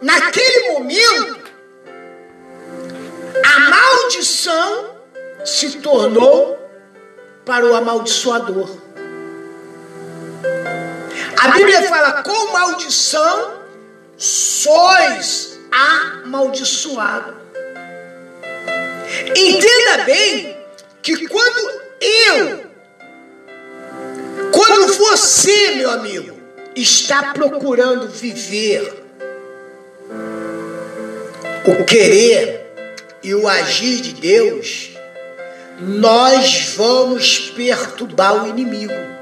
naquele 0.01 0.73
momento, 0.73 1.53
a 3.45 3.61
maldição 3.71 4.97
se 5.45 5.79
tornou 5.79 6.59
para 7.45 7.65
o 7.67 7.75
amaldiçoador. 7.75 8.84
A 11.45 11.51
Bíblia 11.51 11.83
fala: 11.83 12.23
com 12.23 12.53
maldição 12.53 13.61
sois 14.17 15.59
amaldiçoado. 15.71 17.35
Entenda 19.37 20.05
bem 20.05 20.57
que 21.03 21.29
quando 21.29 21.81
eu 22.01 22.65
quando 24.51 24.95
você, 24.95 25.73
meu 25.73 25.91
amigo, 25.91 26.41
está 26.75 27.35
procurando 27.35 28.09
viver 28.09 29.05
o 31.67 31.85
querer 31.85 32.73
e 33.23 33.35
o 33.35 33.49
agir 33.49 34.01
de 34.01 34.13
Deus, 34.13 34.91
nós 35.81 36.75
vamos 36.77 37.51
perturbar 37.51 38.45
o 38.45 38.49
inimigo. 38.49 39.14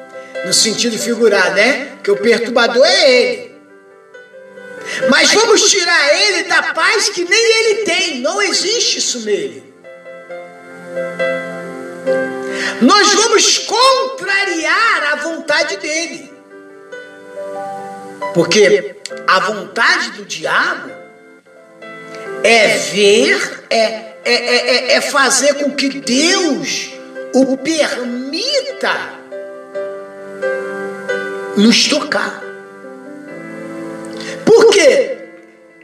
No 0.45 0.53
sentido 0.53 0.99
figurado, 0.99 1.55
né? 1.55 1.99
Que 2.03 2.11
o 2.11 2.17
perturbador 2.17 2.85
é 2.85 3.11
ele. 3.11 3.53
Mas 5.09 5.33
vamos 5.33 5.71
tirar 5.71 6.23
ele 6.23 6.43
da 6.45 6.63
paz 6.75 7.09
que 7.09 7.25
nem 7.25 7.61
ele 7.61 7.85
tem. 7.85 8.21
Não 8.21 8.43
existe 8.43 8.99
isso 8.99 9.21
nele. 9.21 9.73
Nós 12.81 13.15
vamos 13.15 13.59
contrariar 13.59 15.13
a 15.13 15.17
vontade 15.17 15.77
dele. 15.77 16.33
Porque 18.35 18.97
a 19.27 19.41
vontade 19.41 20.11
do 20.13 20.25
diabo 20.25 20.91
é 22.43 22.77
ver, 22.77 23.65
é, 23.71 23.85
é, 24.25 24.35
é, 24.35 24.93
é 24.95 25.01
fazer 25.01 25.55
com 25.55 25.71
que 25.71 25.89
Deus 25.89 26.91
o 27.35 27.57
permita 27.57 29.22
nos 31.57 31.89
tocar. 31.89 32.43
Porque 34.45 35.19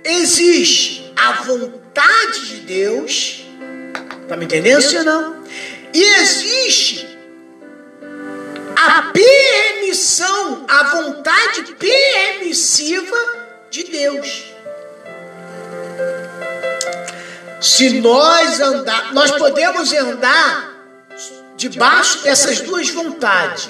existe 0.04 1.12
a 1.16 1.42
vontade 1.42 2.48
de 2.48 2.56
Deus, 2.60 3.44
tá 4.28 4.36
me 4.36 4.44
entendendo, 4.44 4.82
senhor 4.82 5.04
não? 5.04 5.42
E 5.92 6.02
existe 6.20 7.06
a 8.76 9.12
permissão, 9.12 10.64
a 10.68 10.84
vontade 10.84 11.74
permissiva 11.74 13.16
de 13.70 13.84
Deus. 13.84 14.44
Se 17.60 18.00
nós 18.00 18.60
andar, 18.60 19.12
nós 19.12 19.32
podemos 19.32 19.92
andar 19.92 20.74
debaixo 21.56 22.22
dessas 22.22 22.60
duas 22.60 22.88
vontades, 22.90 23.68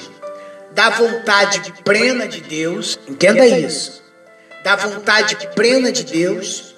da 0.79 0.91
vontade 0.91 1.75
plena 1.83 2.29
de 2.29 2.41
Deus, 2.41 3.01
entenda 3.09 3.45
isso, 3.45 4.01
da 4.63 4.77
vontade 4.77 5.37
plena 5.57 5.91
de 5.91 6.05
Deus 6.05 6.73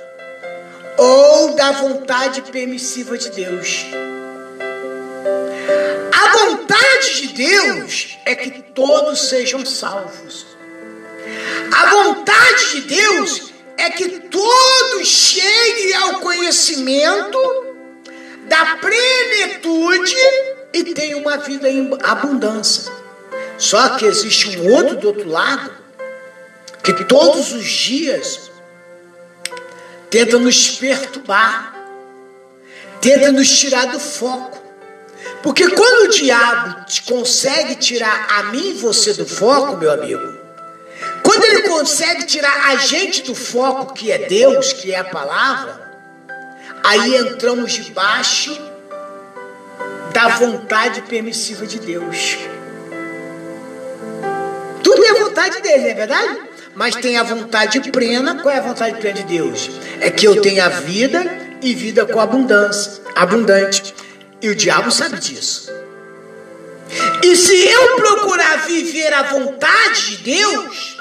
ou 0.97 1.55
da 1.55 1.73
vontade 1.73 2.41
permissiva 2.51 3.19
de 3.19 3.29
Deus. 3.29 3.85
A 6.19 6.39
vontade 6.39 7.21
de 7.21 7.27
Deus 7.35 8.17
é 8.25 8.35
que 8.35 8.63
todos 8.73 9.29
sejam 9.29 9.67
salvos. 9.67 10.47
A 11.71 11.91
vontade 11.91 12.71
de 12.71 12.81
Deus 12.81 13.53
é 13.77 13.91
que 13.91 14.09
todos 14.31 15.07
cheguem 15.07 15.95
ao 15.97 16.21
conhecimento 16.21 17.39
da 18.49 18.77
plenitude 18.77 20.17
e 20.73 20.85
tenham 20.85 21.21
uma 21.21 21.37
vida 21.37 21.69
em 21.69 21.91
abundância. 22.03 23.00
Só 23.61 23.91
que 23.91 24.07
existe 24.07 24.59
um 24.59 24.73
outro 24.73 24.97
do 24.97 25.09
outro 25.09 25.29
lado 25.29 25.71
que 26.83 27.05
todos 27.05 27.53
os 27.53 27.67
dias 27.67 28.51
tenta 30.09 30.39
nos 30.39 30.71
perturbar, 30.71 31.77
tenta 33.03 33.31
nos 33.31 33.51
tirar 33.51 33.89
do 33.89 34.01
foco. 34.01 34.59
Porque 35.43 35.69
quando 35.71 36.07
o 36.07 36.09
diabo 36.09 36.87
consegue 37.07 37.75
tirar 37.75 38.29
a 38.39 38.43
mim 38.45 38.71
e 38.71 38.73
você 38.73 39.13
do 39.13 39.27
foco, 39.27 39.77
meu 39.77 39.93
amigo, 39.93 40.39
quando 41.23 41.45
ele 41.45 41.69
consegue 41.69 42.25
tirar 42.25 42.71
a 42.71 42.77
gente 42.77 43.23
do 43.23 43.35
foco, 43.35 43.93
que 43.93 44.11
é 44.11 44.27
Deus, 44.27 44.73
que 44.73 44.91
é 44.91 44.99
a 44.99 45.05
palavra, 45.05 46.01
aí 46.83 47.15
entramos 47.15 47.73
debaixo 47.73 48.59
da 50.15 50.29
vontade 50.29 51.03
permissiva 51.03 51.67
de 51.67 51.79
Deus. 51.79 52.39
Tudo 55.01 55.17
é 55.17 55.25
vontade 55.25 55.63
dele, 55.63 55.79
não 55.79 55.89
é 55.89 55.95
verdade? 55.95 56.39
Mas 56.75 56.95
tem 56.95 57.17
a 57.17 57.23
vontade 57.23 57.81
plena. 57.91 58.43
Qual 58.43 58.55
é 58.55 58.59
a 58.59 58.63
vontade 58.63 59.01
plena 59.01 59.17
de 59.17 59.25
Deus? 59.25 59.71
É 59.99 60.11
que 60.11 60.27
eu 60.27 60.43
tenha 60.43 60.69
vida 60.69 61.25
e 61.63 61.75
vida 61.75 62.05
com 62.05 62.21
abundância, 62.21 63.01
abundante. 63.17 63.95
E 64.43 64.51
o 64.51 64.55
diabo 64.55 64.91
sabe 64.91 65.19
disso. 65.19 65.73
E 67.23 67.35
se 67.35 67.67
eu 67.67 67.97
procurar 67.97 68.67
viver 68.67 69.11
a 69.15 69.23
vontade 69.23 70.17
de 70.17 70.17
Deus, 70.19 70.99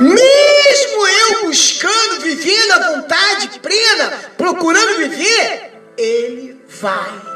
mesmo 0.00 1.06
eu 1.06 1.46
buscando 1.46 2.20
viver 2.20 2.66
na 2.66 2.96
vontade 2.96 3.60
plena, 3.60 4.12
procurando 4.36 4.96
viver, 4.96 5.72
ele 5.96 6.60
vai 6.68 7.30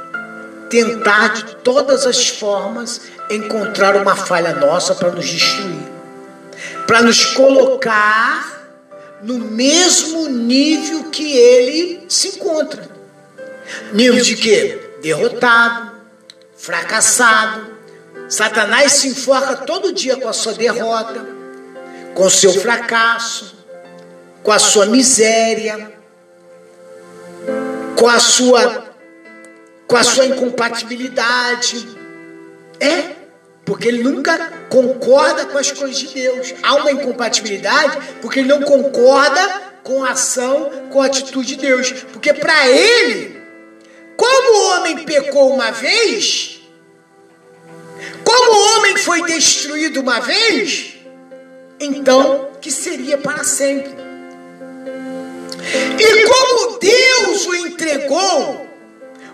tentar 0.69 1.29
de 1.29 1.57
todas 1.57 2.05
as 2.05 2.29
formas 2.29 3.14
encontrar 3.31 3.97
uma 3.97 4.15
falha 4.15 4.55
nossa 4.55 4.95
para 4.95 5.11
nos 5.11 5.27
destruir, 5.27 5.93
para 6.87 7.03
nos 7.03 7.27
colocar 7.27 8.55
no 9.23 9.39
mesmo 9.39 10.29
nível 10.29 11.05
que 11.05 11.37
ele 11.37 12.05
se 12.09 12.29
encontra. 12.29 12.89
Nível 13.93 14.23
de 14.23 14.37
quê? 14.37 14.91
Derrotado, 15.03 15.93
fracassado. 16.57 17.75
Satanás 18.29 18.93
se 18.93 19.09
enforca 19.09 19.57
todo 19.57 19.93
dia 19.93 20.17
com 20.17 20.29
a 20.29 20.33
sua 20.33 20.53
derrota, 20.55 21.27
com 22.15 22.25
o 22.25 22.31
seu 22.31 22.53
fracasso, 22.53 23.55
com 24.43 24.53
a 24.53 24.59
sua 24.59 24.87
miséria, 24.87 25.93
com 27.97 28.09
a 28.09 28.19
sua 28.19 28.85
com 29.87 29.97
a 29.97 30.03
sua 30.03 30.27
incompatibilidade. 30.27 31.94
É, 32.81 33.15
porque 33.65 33.89
ele 33.89 34.03
nunca 34.03 34.37
concorda 34.69 35.47
com 35.47 35.59
as 35.59 35.71
coisas 35.73 35.99
de 35.99 36.09
Deus. 36.09 36.55
Há 36.63 36.75
uma 36.77 36.93
incompatibilidade 36.93 37.99
porque 38.21 38.41
ele 38.41 38.49
não 38.49 38.63
concorda 38.63 39.63
com 39.83 40.05
a 40.05 40.11
ação, 40.11 40.89
com 40.91 41.01
a 41.01 41.07
atitude 41.07 41.49
de 41.49 41.57
Deus. 41.57 41.93
Porque 42.13 42.33
para 42.35 42.69
ele, 42.69 43.41
como 44.17 44.57
o 44.57 44.71
homem 44.71 45.05
pecou 45.05 45.53
uma 45.53 45.71
vez, 45.71 46.61
como 48.25 48.53
o 48.53 48.79
homem 48.79 48.97
foi 48.97 49.23
destruído 49.25 50.01
uma 50.01 50.21
vez, 50.21 50.95
então 51.81 52.51
que 52.61 52.71
seria 52.71 53.19
para 53.19 53.45
sempre. 53.45 53.95
E 55.99 56.27
como 56.27 56.79
Deus 56.79 57.47
o 57.47 57.55
entregou, 57.55 58.67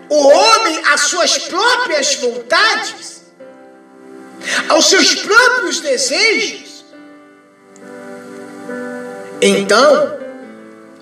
o 0.09 0.27
homem 0.27 0.81
às 0.87 1.01
suas 1.01 1.37
próprias 1.37 2.15
vontades, 2.15 3.20
aos 4.69 4.89
seus 4.89 5.15
próprios 5.15 5.79
desejos, 5.79 6.71
então, 9.41 10.19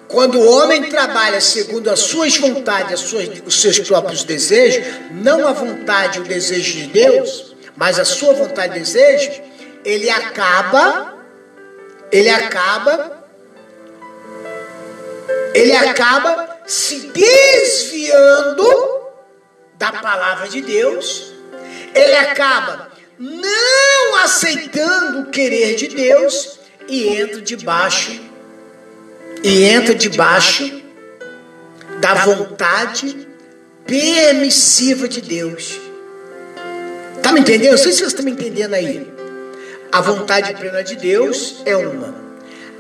quando 0.08 0.40
o 0.40 0.50
homem 0.50 0.84
trabalha 0.84 1.42
segundo 1.42 1.90
as 1.90 2.00
suas 2.00 2.38
vontades, 2.38 2.94
as 2.94 3.00
suas, 3.02 3.28
os 3.46 3.62
seus 3.62 3.80
próprios 3.80 4.24
desejos, 4.24 4.86
não 5.12 5.46
a 5.46 5.52
vontade 5.52 6.20
e 6.20 6.22
o 6.22 6.24
desejo 6.24 6.78
de 6.78 6.88
Deus, 6.88 7.54
mas 7.76 8.00
a 8.00 8.06
sua 8.06 8.34
vontade 8.34 8.78
e 8.78 8.80
desejo, 8.80 9.42
ele 9.84 10.10
acaba, 10.10 11.16
ele 12.12 12.30
acaba, 12.30 13.24
ele 15.54 15.76
acaba 15.76 16.60
se 16.66 17.12
desviando 17.12 18.66
da 19.76 19.92
palavra 19.92 20.48
de 20.48 20.62
Deus, 20.62 21.34
ele 21.94 22.16
acaba 22.16 22.89
não 23.20 24.16
aceitando 24.24 25.20
o 25.20 25.26
querer 25.26 25.76
de 25.76 25.90
Deus 25.90 26.58
e 26.88 27.06
entra 27.08 27.42
debaixo 27.42 28.18
e 29.44 29.64
entra 29.64 29.94
debaixo 29.94 30.82
da 32.00 32.14
vontade 32.14 33.28
permissiva 33.86 35.08
de 35.08 35.22
Deus. 35.22 35.78
Tá 37.22 37.34
me 37.34 37.42
entendendo? 37.42 37.72
Não 37.72 37.78
sei 37.78 37.92
se 37.92 38.00
você 38.00 38.06
está 38.06 38.24
me 38.24 38.32
entendendo 38.32 38.74
aí. 38.74 39.06
A 39.92 40.00
vontade 40.00 40.54
plena 40.54 40.82
de 40.82 40.96
Deus 40.96 41.62
é 41.66 41.76
uma. 41.76 42.16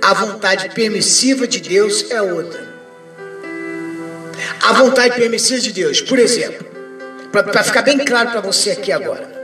A 0.01 0.13
vontade 0.13 0.69
permissiva 0.69 1.45
de 1.45 1.59
Deus 1.59 2.09
é 2.11 2.21
outra. 2.21 2.69
A 4.63 4.73
vontade 4.73 5.15
permissiva 5.15 5.59
de 5.59 5.73
Deus, 5.73 5.99
por 5.99 6.17
exemplo, 6.17 6.65
para 7.31 7.63
ficar 7.63 7.81
bem 7.81 7.97
claro 7.97 8.31
para 8.31 8.41
você 8.41 8.71
aqui 8.71 8.91
agora. 8.91 9.38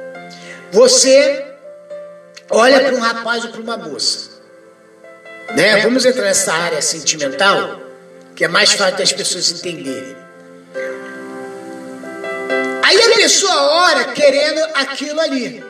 Você 0.76 1.46
olha 2.50 2.82
para 2.82 2.96
um 2.96 3.00
rapaz 3.00 3.46
ou 3.46 3.52
para 3.52 3.62
uma 3.62 3.78
moça. 3.78 4.30
Né? 5.56 5.78
Vamos 5.82 6.04
entrar 6.04 6.24
nessa 6.24 6.52
área 6.52 6.82
sentimental, 6.82 7.80
que 8.36 8.44
é 8.44 8.50
mais 8.50 8.74
fácil 8.74 8.98
das 8.98 9.14
pessoas 9.14 9.52
entenderem. 9.52 10.18
Aí 12.84 13.02
a 13.02 13.16
pessoa 13.16 13.56
ora 13.88 14.04
querendo 14.12 14.60
aquilo 14.74 15.22
ali, 15.22 15.64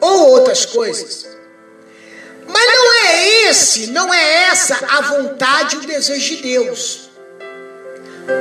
ou 0.00 0.28
outras 0.32 0.66
coisas. 0.66 1.26
Mas 2.46 2.66
não 2.66 2.92
é 3.06 3.48
esse, 3.48 3.86
não 3.86 4.12
é 4.12 4.50
essa 4.50 4.86
a 4.86 5.00
vontade 5.00 5.76
e 5.76 5.78
o 5.78 5.86
desejo 5.86 6.36
de 6.36 6.42
Deus. 6.42 7.08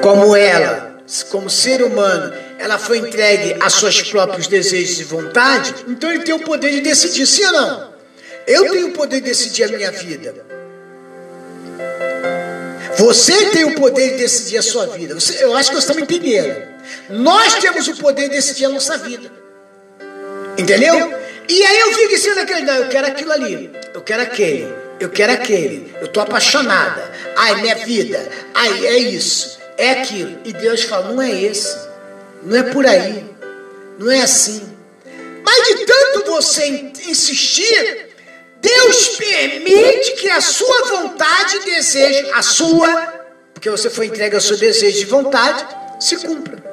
Como 0.04 0.36
ela, 0.36 0.98
como 1.32 1.50
ser 1.50 1.82
humano, 1.82 2.34
ela 2.60 2.78
foi 2.78 2.98
entregue 2.98 3.56
a 3.60 3.69
seus 3.69 4.02
próprios 4.02 4.48
desejos 4.48 5.00
e 5.00 5.04
vontade, 5.06 5.74
então 5.88 6.12
ele 6.12 6.24
tem 6.24 6.36
o 6.36 6.39
poder 6.39 6.72
de 6.72 6.82
decidir, 6.82 7.26
sim 7.26 7.45
ou 7.45 7.52
não? 7.54 7.93
Eu 8.45 8.69
tenho 8.72 8.88
o 8.88 8.91
poder 8.91 9.22
de 9.22 9.28
decidir 9.28 9.63
a 9.63 9.67
minha 9.69 9.91
vida. 9.91 10.36
Você 12.98 13.52
tem 13.52 13.63
o 13.63 13.76
poder 13.76 14.12
de 14.12 14.17
decidir 14.17 14.58
a 14.58 14.62
sua 14.62 14.88
vida. 14.88 15.13
Você, 15.15 15.41
eu 15.41 15.56
acho 15.56 15.69
que 15.69 15.76
você 15.76 15.84
está 15.84 15.93
me 15.93 16.02
entendendo. 16.02 16.62
Nós 17.10 17.56
temos 17.56 17.88
o 17.88 17.95
poder 17.95 18.24
de 18.24 18.36
decidir 18.36 18.65
a 18.65 18.69
nossa 18.69 18.98
vida. 18.98 19.32
Entendeu? 20.58 21.13
E 21.48 21.63
aí 21.63 21.80
eu 21.80 21.93
fico 21.93 22.10
dizendo 22.10 22.41
aquele, 22.41 22.62
não, 22.62 22.76
eu 22.76 22.89
quero 22.89 23.08
aquilo 23.08 23.32
ali, 23.32 23.72
eu 23.93 24.02
quero 24.02 24.22
aquele, 24.22 24.67
eu 25.00 25.10
quero 25.10 25.32
aquele, 25.32 25.95
eu 26.00 26.06
estou 26.06 26.22
apaixonada. 26.22 27.10
Ai, 27.38 27.62
minha 27.62 27.76
vida, 27.76 28.28
ai, 28.54 28.86
é 28.86 28.98
isso, 28.98 29.58
é 29.78 29.91
aquilo. 29.91 30.38
E 30.43 30.54
Deus 30.54 30.84
fala, 30.84 31.12
não 31.12 31.22
é 31.22 31.32
esse, 31.41 31.76
não 32.43 32.58
é 32.58 32.63
por 32.63 32.86
aí, 32.86 33.25
não 33.97 34.12
é 34.12 34.21
assim. 34.21 34.78
Mas 35.43 35.67
de 35.67 35.86
tanto 35.86 36.32
você 36.32 36.67
insistir, 37.08 38.10
Deus 38.62 39.17
permite 39.17 40.12
que 40.13 40.30
a 40.30 40.41
sua 40.41 40.86
vontade 40.86 41.58
e 41.58 41.75
desejo, 41.75 42.34
a 42.34 42.41
sua, 42.41 43.13
porque 43.54 43.69
você 43.69 43.89
foi 43.89 44.08
entregue 44.08 44.36
ao 44.36 44.41
seu 44.41 44.58
desejo 44.58 44.99
de 44.99 45.06
vontade, 45.06 45.65
se 45.99 46.17
cumpra. 46.17 46.63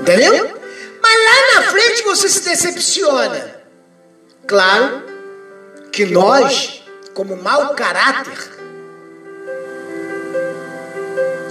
Entendeu? 0.00 0.58
Mas 1.00 1.24
lá 1.24 1.60
na 1.60 1.70
frente 1.70 2.02
você 2.02 2.28
se 2.28 2.40
decepciona. 2.40 3.58
Claro 4.46 5.02
que 5.92 6.06
nós, 6.06 6.82
como 7.12 7.36
mau 7.36 7.74
caráter, 7.74 8.38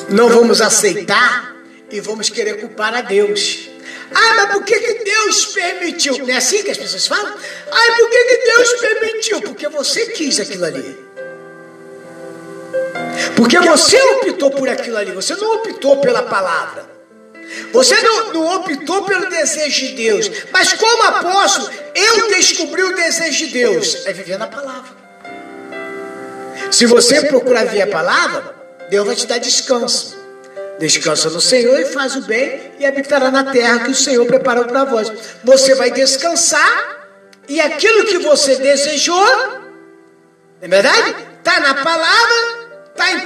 não 0.10 0.30
vamos 0.30 0.62
aceitar 0.62 1.57
e 1.92 2.00
vamos 2.00 2.30
querer 2.30 2.60
culpar 2.60 2.94
a 2.94 3.02
Deus. 3.02 3.70
Ah, 4.14 4.34
mas 4.36 4.52
por 4.52 4.64
que, 4.64 4.80
que 4.80 5.04
Deus 5.04 5.46
permitiu? 5.48 6.18
Não 6.20 6.30
é 6.30 6.38
assim 6.38 6.64
que 6.64 6.72
as 6.72 6.78
pessoas 6.78 7.08
falam? 7.08 7.34
Ah, 7.72 7.96
por 7.98 8.10
que, 8.10 8.26
que 8.26 8.38
Deus 8.38 8.74
permitiu? 8.74 9.42
Porque 9.42 9.68
você 9.68 10.08
quis 10.08 10.40
aquilo 10.40 10.66
ali. 10.66 11.08
Porque 13.36 13.60
você 13.60 14.02
optou 14.02 14.52
por 14.52 14.70
aquilo 14.70 14.98
ali, 14.98 15.12
você 15.12 15.36
não 15.36 15.56
optou 15.56 15.98
pela 15.98 16.24
palavra. 16.24 16.98
Você 17.72 17.96
não, 18.02 18.34
não, 18.34 18.56
optou 18.58 19.04
pelo 19.04 19.30
desejo 19.30 19.88
de 19.88 19.94
Deus. 19.94 20.32
Mas 20.52 20.74
como 20.74 21.04
apóstolo, 21.04 21.70
eu 21.96 22.30
descobri 22.30 22.84
o 22.84 22.96
desejo 22.96 23.46
de 23.46 23.54
Deus. 23.54 24.06
É 24.06 24.14
viver 24.14 24.38
na 24.38 24.48
palavra. 24.48 24.98
Se 26.72 26.86
você 26.86 27.22
procurar 27.24 27.66
ver 27.66 27.84
a 27.84 27.88
palavra, 27.88 28.56
Deus 28.90 29.06
vai 29.06 29.16
te 29.16 29.26
dar 29.26 29.38
descanso. 29.38 30.17
Descansa 30.80 31.30
no 31.30 31.42
Senhor 31.42 31.80
e 31.80 31.86
faz 31.86 32.16
o 32.16 32.22
bem 32.22 32.74
e 32.80 32.86
habitará 32.86 33.32
na 33.32 33.52
terra 33.52 33.80
que 33.80 33.92
o 33.92 33.96
Senhor 33.96 34.26
preparou 34.26 34.66
para 34.66 34.84
vós. 34.84 35.12
Você 35.44 35.74
vai 35.76 35.90
descansar 35.90 36.98
e 37.48 37.60
aquilo 37.60 38.06
que 38.06 38.20
você 38.20 38.58
desejou, 38.58 39.26
não 39.26 39.72
é 40.62 40.68
verdade? 40.68 41.16
Está 41.40 41.60
na 41.62 41.76
palavra, 41.84 42.90
está 42.92 43.12
em, 43.12 43.20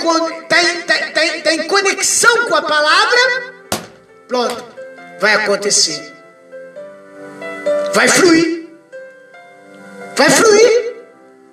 tá 0.48 0.64
em, 0.64 0.82
tá, 0.82 0.94
tá, 0.94 1.22
tá 1.44 1.54
em 1.54 1.68
conexão 1.68 2.48
com 2.48 2.56
a 2.56 2.62
palavra, 2.62 3.54
pronto, 4.28 4.66
vai 5.20 5.34
acontecer. 5.34 6.14
Vai 7.94 8.08
fluir. 8.08 8.70
Vai 10.16 10.30
fluir. 10.30 10.96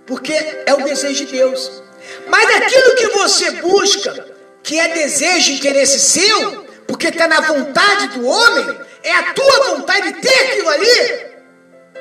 Porque 0.06 0.32
é 0.32 0.74
o 0.74 0.84
desejo 0.84 1.26
de 1.26 1.32
Deus. 1.32 1.82
Mas 2.28 2.56
aquilo 2.56 2.94
que 2.94 3.08
você 3.08 3.50
busca, 3.52 4.26
que 4.62 4.78
é 4.78 4.88
desejo 4.88 5.52
e 5.52 5.56
interesse 5.56 5.98
seu, 5.98 6.66
porque 6.86 7.08
está 7.08 7.26
na 7.28 7.40
vontade 7.40 8.08
do 8.18 8.26
homem, 8.26 8.78
é 9.02 9.12
a 9.12 9.32
tua 9.34 9.74
vontade 9.74 10.12
de 10.12 10.20
ter 10.20 10.34
aquilo 10.34 10.68
ali. 10.68 11.26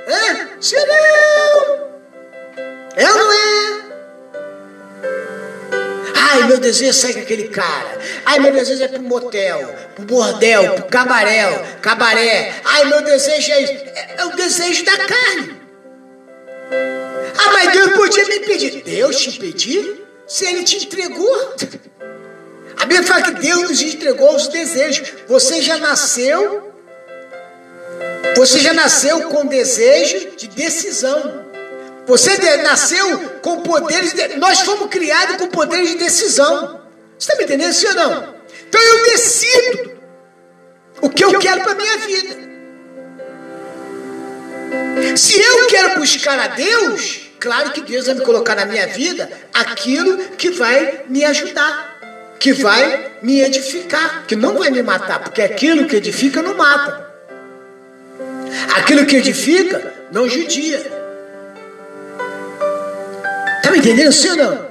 Hã? 0.07 0.49
Se 0.61 0.75
não. 0.75 1.87
Ou 2.97 3.17
não 3.17 3.33
é? 3.33 3.87
Ai, 6.15 6.43
meu 6.47 6.57
desejo 6.59 6.89
é 6.89 6.93
sair 6.93 7.13
com 7.13 7.19
aquele 7.21 7.47
cara. 7.49 7.99
Ai, 8.25 8.39
meu 8.39 8.51
desejo 8.51 8.83
é 8.83 8.87
pro 8.87 9.01
motel, 9.01 9.75
pro 9.95 10.05
bordel, 10.05 10.73
pro 10.73 10.85
cabaré, 10.85 11.77
cabaré. 11.81 12.53
Ai, 12.63 12.85
meu 12.85 13.01
desejo 13.01 13.51
é 13.51 13.61
isso. 13.61 13.73
É, 13.73 14.15
é 14.17 14.25
o 14.25 14.35
desejo 14.35 14.83
da 14.85 14.97
carne. 14.97 15.61
Ah, 17.37 17.51
mas 17.53 17.71
Deus 17.71 17.91
podia 17.93 18.25
me 18.25 18.37
impedir. 18.37 18.83
Deus 18.83 19.17
te 19.17 19.29
impediu? 19.29 20.05
Se 20.27 20.45
Ele 20.45 20.63
te 20.63 20.85
entregou. 20.85 21.55
A 22.77 22.85
Bíblia 22.85 23.03
fala 23.03 23.23
que 23.23 23.31
Deus 23.31 23.69
nos 23.69 23.81
entregou 23.81 24.35
os 24.35 24.47
desejos. 24.47 25.13
Você 25.27 25.61
já 25.61 25.77
nasceu, 25.77 26.71
você 28.35 28.59
já 28.59 28.73
nasceu 28.73 29.29
com 29.29 29.45
desejo 29.45 30.35
de 30.37 30.47
decisão. 30.47 31.45
Você 32.05 32.37
nasceu 32.57 33.19
com 33.41 33.61
poderes, 33.61 34.13
de, 34.13 34.37
nós 34.37 34.61
fomos 34.61 34.87
criados 34.87 35.35
com 35.37 35.47
poderes 35.47 35.89
de 35.89 35.97
decisão. 35.97 36.81
Você 37.17 37.31
está 37.31 37.35
me 37.35 37.43
entendendo, 37.43 37.75
ou 37.89 37.95
não? 37.95 38.35
Então 38.69 38.81
eu 38.81 39.03
decido 39.03 39.97
o 41.01 41.09
que 41.09 41.25
eu 41.25 41.37
quero 41.39 41.61
para 41.61 41.73
a 41.73 41.75
minha 41.75 41.97
vida. 41.97 42.47
Se 45.17 45.39
eu 45.39 45.67
quero 45.67 45.99
buscar 45.99 46.39
a 46.39 46.47
Deus, 46.47 47.29
claro 47.39 47.71
que 47.71 47.81
Deus 47.81 48.05
vai 48.05 48.15
me 48.15 48.21
colocar 48.21 48.55
na 48.55 48.65
minha 48.65 48.87
vida 48.87 49.29
aquilo 49.53 50.17
que 50.37 50.51
vai 50.51 51.03
me 51.07 51.25
ajudar, 51.25 51.86
que 52.39 52.53
vai 52.53 53.11
me 53.21 53.41
edificar, 53.41 54.25
que 54.27 54.35
não 54.35 54.57
vai 54.57 54.69
me 54.69 54.83
matar, 54.83 55.19
porque 55.19 55.41
aquilo 55.41 55.87
que 55.87 55.95
edifica 55.95 56.41
não 56.41 56.55
mata. 56.55 57.07
Aquilo 58.75 59.05
que 59.05 59.17
edifica 59.17 59.93
não 60.11 60.27
judia. 60.29 60.77
Está 63.57 63.71
me 63.71 63.79
entendendo, 63.79 64.11
sim 64.11 64.29
ou 64.29 64.37
não? 64.37 64.67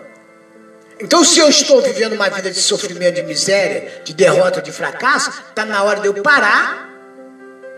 Então, 0.98 1.22
se 1.22 1.38
eu 1.38 1.48
estou 1.48 1.82
vivendo 1.82 2.14
uma 2.14 2.30
vida 2.30 2.50
de 2.50 2.58
sofrimento, 2.58 3.16
de 3.16 3.22
miséria, 3.22 4.00
de 4.02 4.14
derrota, 4.14 4.62
de 4.62 4.72
fracasso, 4.72 5.30
está 5.48 5.64
na 5.64 5.82
hora 5.82 6.00
de 6.00 6.06
eu 6.06 6.14
parar, 6.22 6.88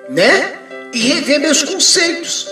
né? 0.08 0.56
E 0.92 1.00
rever 1.00 1.40
meus 1.40 1.62
conceitos. 1.64 2.48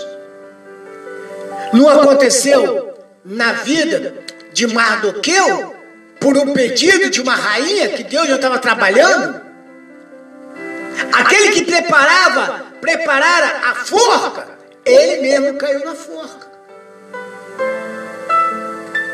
Não 1.71 1.89
aconteceu 1.89 2.93
na 3.23 3.53
vida 3.53 4.13
de 4.51 4.67
Mardoqueu, 4.67 5.76
por 6.19 6.37
um 6.37 6.53
pedido 6.53 7.09
de 7.09 7.21
uma 7.21 7.35
rainha 7.35 7.89
que 7.89 8.03
Deus 8.03 8.27
já 8.27 8.35
estava 8.35 8.59
trabalhando? 8.59 9.41
Aquele 11.13 11.51
que 11.51 11.65
preparava, 11.65 12.65
preparara 12.81 13.69
a 13.69 13.75
forca, 13.75 14.47
ele 14.85 15.21
mesmo 15.21 15.57
caiu 15.57 15.83
na 15.85 15.95
forca. 15.95 16.47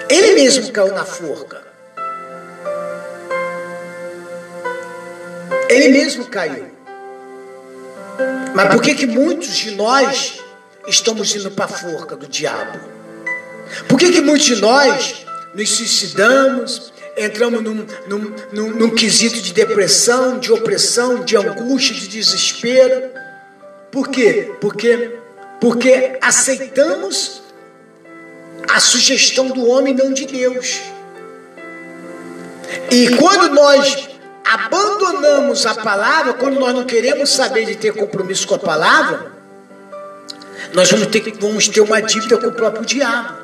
Ele 0.09 0.35
mesmo 0.35 0.71
caiu 0.71 0.93
na 0.93 1.05
forca. 1.05 1.61
Ele 5.69 5.87
mesmo 5.89 6.25
caiu. 6.27 6.71
Mas 8.53 8.71
por 8.71 8.81
que, 8.81 8.93
que 8.93 9.07
muitos 9.07 9.55
de 9.55 9.71
nós 9.71 10.39
estamos 10.87 11.35
indo 11.35 11.49
para 11.51 11.65
a 11.65 11.67
forca 11.67 12.15
do 12.15 12.27
diabo? 12.27 12.79
Por 13.87 13.97
que, 13.97 14.11
que 14.11 14.21
muitos 14.21 14.45
de 14.45 14.57
nós 14.57 15.25
nos 15.55 15.69
suicidamos, 15.69 16.92
entramos 17.17 17.61
num, 17.61 17.85
num, 18.07 18.35
num, 18.51 18.69
num 18.71 18.89
quesito 18.89 19.41
de 19.41 19.53
depressão, 19.53 20.39
de 20.39 20.51
opressão, 20.51 21.23
de 21.23 21.37
angústia, 21.37 21.95
de 21.95 22.07
desespero? 22.07 23.09
Por 23.91 24.09
quê? 24.09 24.51
Porque, 24.59 25.17
porque 25.61 26.17
aceitamos 26.21 27.43
a 28.67 28.79
sugestão 28.79 29.47
do 29.49 29.67
homem, 29.67 29.93
não 29.93 30.11
de 30.11 30.25
Deus. 30.25 30.81
E 32.89 33.15
quando 33.17 33.53
nós 33.53 34.09
abandonamos 34.43 35.65
a 35.65 35.75
palavra, 35.75 36.33
quando 36.33 36.59
nós 36.59 36.73
não 36.73 36.83
queremos 36.83 37.29
saber 37.29 37.65
de 37.65 37.75
ter 37.75 37.93
compromisso 37.93 38.47
com 38.47 38.55
a 38.55 38.59
palavra, 38.59 39.31
nós 40.73 40.89
vamos 40.89 41.07
ter, 41.07 41.21
vamos 41.39 41.67
ter 41.67 41.81
uma 41.81 42.01
dívida 42.01 42.37
com 42.37 42.47
o 42.47 42.51
próprio 42.51 42.85
diabo. 42.85 43.43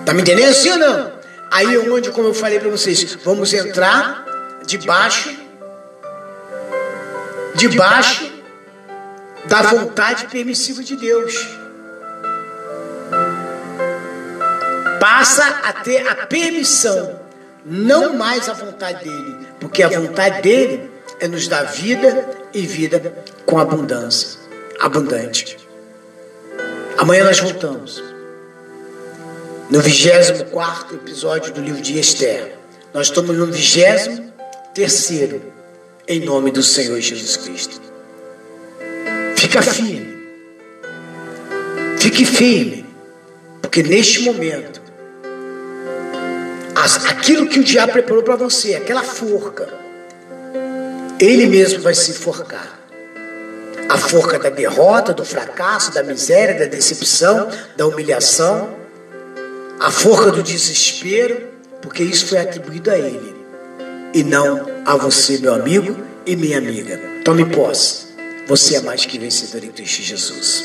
Está 0.00 0.14
me 0.14 0.22
entendendo 0.22 0.50
assim 0.50 0.70
ou 0.70 0.78
não? 0.78 1.15
Aí 1.50 1.74
é 1.74 1.78
onde, 1.90 2.10
como 2.10 2.28
eu 2.28 2.34
falei 2.34 2.58
para 2.58 2.68
vocês, 2.68 3.16
vamos 3.24 3.52
entrar 3.52 4.24
debaixo, 4.66 5.34
debaixo 7.54 8.32
da 9.46 9.62
vontade 9.62 10.26
permissiva 10.26 10.82
de 10.82 10.96
Deus. 10.96 11.56
passa 15.06 15.46
a 15.62 15.72
ter 15.72 16.06
a 16.06 16.26
permissão, 16.26 17.18
não 17.64 18.14
mais 18.14 18.48
a 18.48 18.52
vontade 18.52 19.04
dele, 19.04 19.46
porque 19.58 19.82
a 19.82 19.88
vontade 19.88 20.42
dele 20.42 20.90
é 21.20 21.26
nos 21.26 21.48
dar 21.48 21.62
vida 21.62 22.28
e 22.52 22.66
vida 22.66 23.14
com 23.46 23.58
abundância, 23.58 24.38
abundante. 24.80 25.58
Amanhã 26.98 27.24
nós 27.24 27.40
voltamos. 27.40 28.02
No 29.68 29.80
24 29.80 30.94
episódio 30.94 31.52
do 31.52 31.60
livro 31.60 31.82
de 31.82 31.98
Esther. 31.98 32.56
Nós 32.94 33.08
estamos 33.08 33.36
no 33.36 33.46
23 33.46 35.32
em 36.06 36.20
nome 36.20 36.52
do 36.52 36.62
Senhor 36.62 37.00
Jesus 37.00 37.36
Cristo. 37.36 37.80
Fica 39.36 39.60
firme. 39.62 40.16
Fique 41.98 42.24
firme. 42.24 42.86
Porque 43.60 43.82
neste 43.82 44.20
momento 44.20 44.80
aquilo 47.08 47.48
que 47.48 47.58
o 47.58 47.64
diabo 47.64 47.92
preparou 47.92 48.22
para 48.22 48.36
você, 48.36 48.76
aquela 48.76 49.02
forca, 49.02 49.68
ele 51.18 51.46
mesmo 51.46 51.80
vai 51.80 51.94
se 51.94 52.12
enforcar. 52.12 52.78
A 53.88 53.98
forca 53.98 54.38
da 54.38 54.48
derrota, 54.48 55.12
do 55.12 55.24
fracasso, 55.24 55.92
da 55.92 56.04
miséria, 56.04 56.54
da 56.54 56.66
decepção, 56.66 57.48
da 57.76 57.84
humilhação, 57.84 58.75
a 59.80 59.90
forca 59.90 60.30
do 60.30 60.42
desespero, 60.42 61.48
porque 61.82 62.02
isso 62.02 62.26
foi 62.26 62.38
atribuído 62.38 62.90
a 62.90 62.98
ele 62.98 63.34
e 64.14 64.22
não 64.24 64.66
a 64.84 64.96
você, 64.96 65.38
meu 65.38 65.54
amigo 65.54 65.96
e 66.24 66.34
minha 66.36 66.58
amiga. 66.58 67.00
Tome 67.24 67.44
posse. 67.44 68.06
Você 68.48 68.76
é 68.76 68.80
mais 68.80 69.04
que 69.04 69.18
vencedor 69.18 69.64
em 69.64 69.72
Cristo 69.72 70.02
Jesus. 70.02 70.64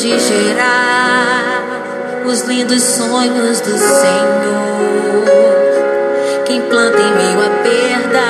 de 0.00 0.18
gerar 0.18 1.70
os 2.24 2.40
lindos 2.44 2.82
sonhos 2.82 3.60
do 3.60 3.76
Senhor. 3.76 5.26
Quem 6.46 6.62
planta 6.62 6.96
em 6.96 7.14
meio 7.16 7.38
à 7.38 7.50
perda, 7.62 8.24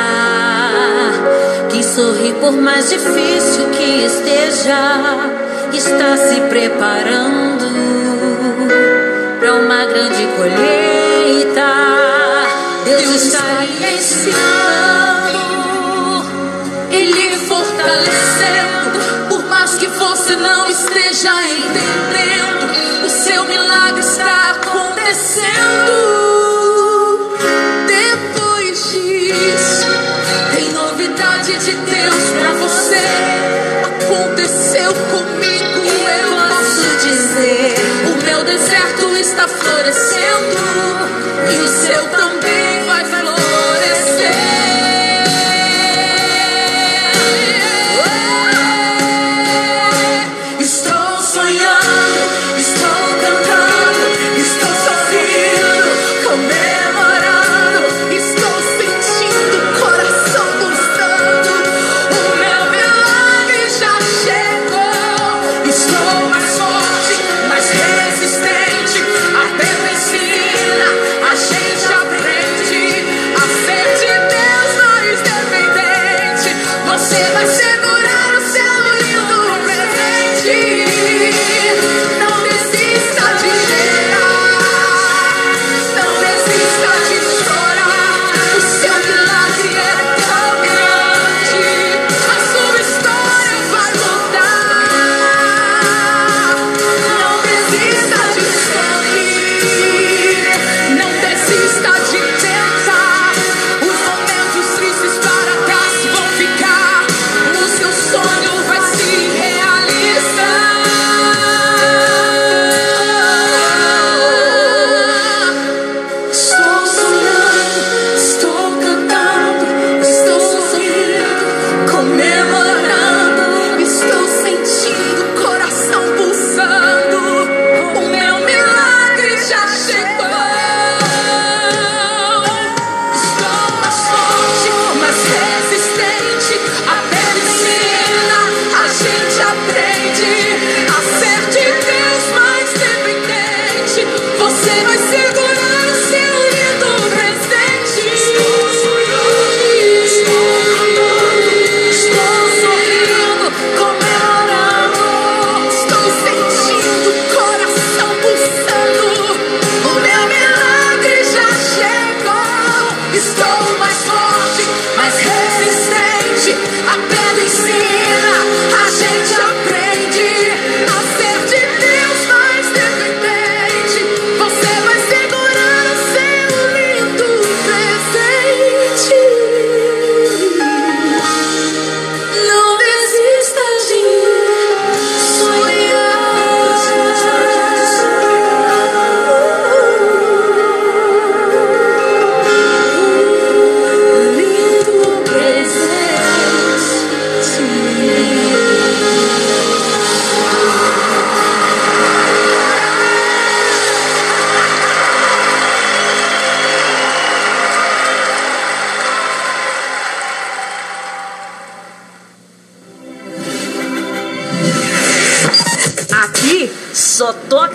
quem 1.68 1.80
sorri 1.80 2.35
por 2.40 2.50
mais 2.50 2.90
difícil 2.90 3.70
que 3.70 4.04
esteja, 4.04 5.30
está 5.72 6.16
se 6.16 6.40
preparando 6.48 7.66
para 9.38 9.54
uma 9.54 9.85
grande 9.85 10.26
colheita. 10.37 11.70
Deus, 12.85 13.00
Deus 13.00 13.22
está 13.22 13.64
ensinando, 13.94 15.38
Ele 16.90 17.30
fortalecendo 17.46 19.19
que 19.80 19.86
você 19.86 20.36
não 20.36 20.68
esteja 20.68 21.32
entendendo. 21.42 22.19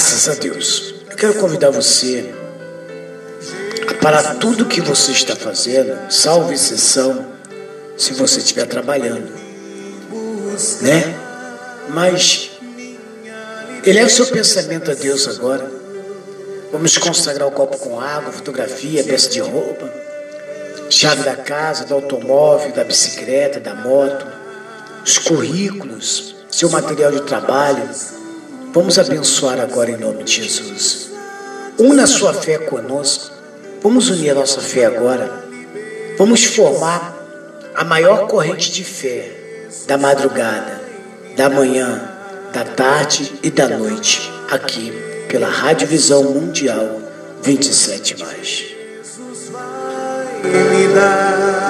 Graças 0.00 0.28
a 0.30 0.34
Deus. 0.40 0.94
Eu 1.10 1.16
quero 1.16 1.34
convidar 1.34 1.68
você 1.68 2.32
a 3.86 3.94
parar 4.02 4.36
tudo 4.36 4.64
que 4.64 4.80
você 4.80 5.12
está 5.12 5.36
fazendo, 5.36 6.10
salvo 6.10 6.50
exceção, 6.54 7.26
se 7.98 8.14
você 8.14 8.38
estiver 8.38 8.64
trabalhando. 8.64 9.30
Né? 10.80 11.14
Mas 11.90 12.50
eleve 13.84 14.06
é 14.06 14.08
seu 14.08 14.26
pensamento 14.28 14.90
a 14.90 14.94
Deus 14.94 15.28
agora. 15.28 15.70
Vamos 16.72 16.96
consagrar 16.96 17.46
o 17.46 17.52
copo 17.52 17.76
com 17.76 18.00
água, 18.00 18.32
fotografia, 18.32 19.04
peça 19.04 19.28
de 19.28 19.40
roupa, 19.40 19.92
chave 20.88 21.24
da 21.24 21.36
casa, 21.36 21.84
do 21.84 21.92
automóvel, 21.92 22.72
da 22.72 22.84
bicicleta, 22.84 23.60
da 23.60 23.74
moto, 23.74 24.26
os 25.04 25.18
currículos, 25.18 26.36
seu 26.50 26.70
material 26.70 27.12
de 27.12 27.20
trabalho 27.20 27.86
Vamos 28.72 28.98
abençoar 28.98 29.60
agora 29.60 29.90
em 29.90 29.96
nome 29.96 30.24
de 30.24 30.42
Jesus. 30.42 31.10
Una 31.78 32.06
sua 32.06 32.32
fé 32.32 32.58
conosco. 32.58 33.32
Vamos 33.82 34.08
unir 34.10 34.30
a 34.30 34.34
nossa 34.34 34.60
fé 34.60 34.84
agora. 34.84 35.44
Vamos 36.16 36.44
formar 36.44 37.16
a 37.74 37.84
maior 37.84 38.28
corrente 38.28 38.70
de 38.70 38.84
fé 38.84 39.32
da 39.86 39.98
madrugada, 39.98 40.80
da 41.36 41.48
manhã, 41.48 42.10
da 42.52 42.64
tarde 42.64 43.32
e 43.42 43.50
da 43.50 43.68
noite, 43.68 44.30
aqui 44.50 44.92
pela 45.28 45.48
Rádio 45.48 45.88
Visão 45.88 46.22
Mundial 46.24 47.00
27 47.42 48.18
mais. 48.18 48.64
me 50.44 50.94
dar. 50.94 51.69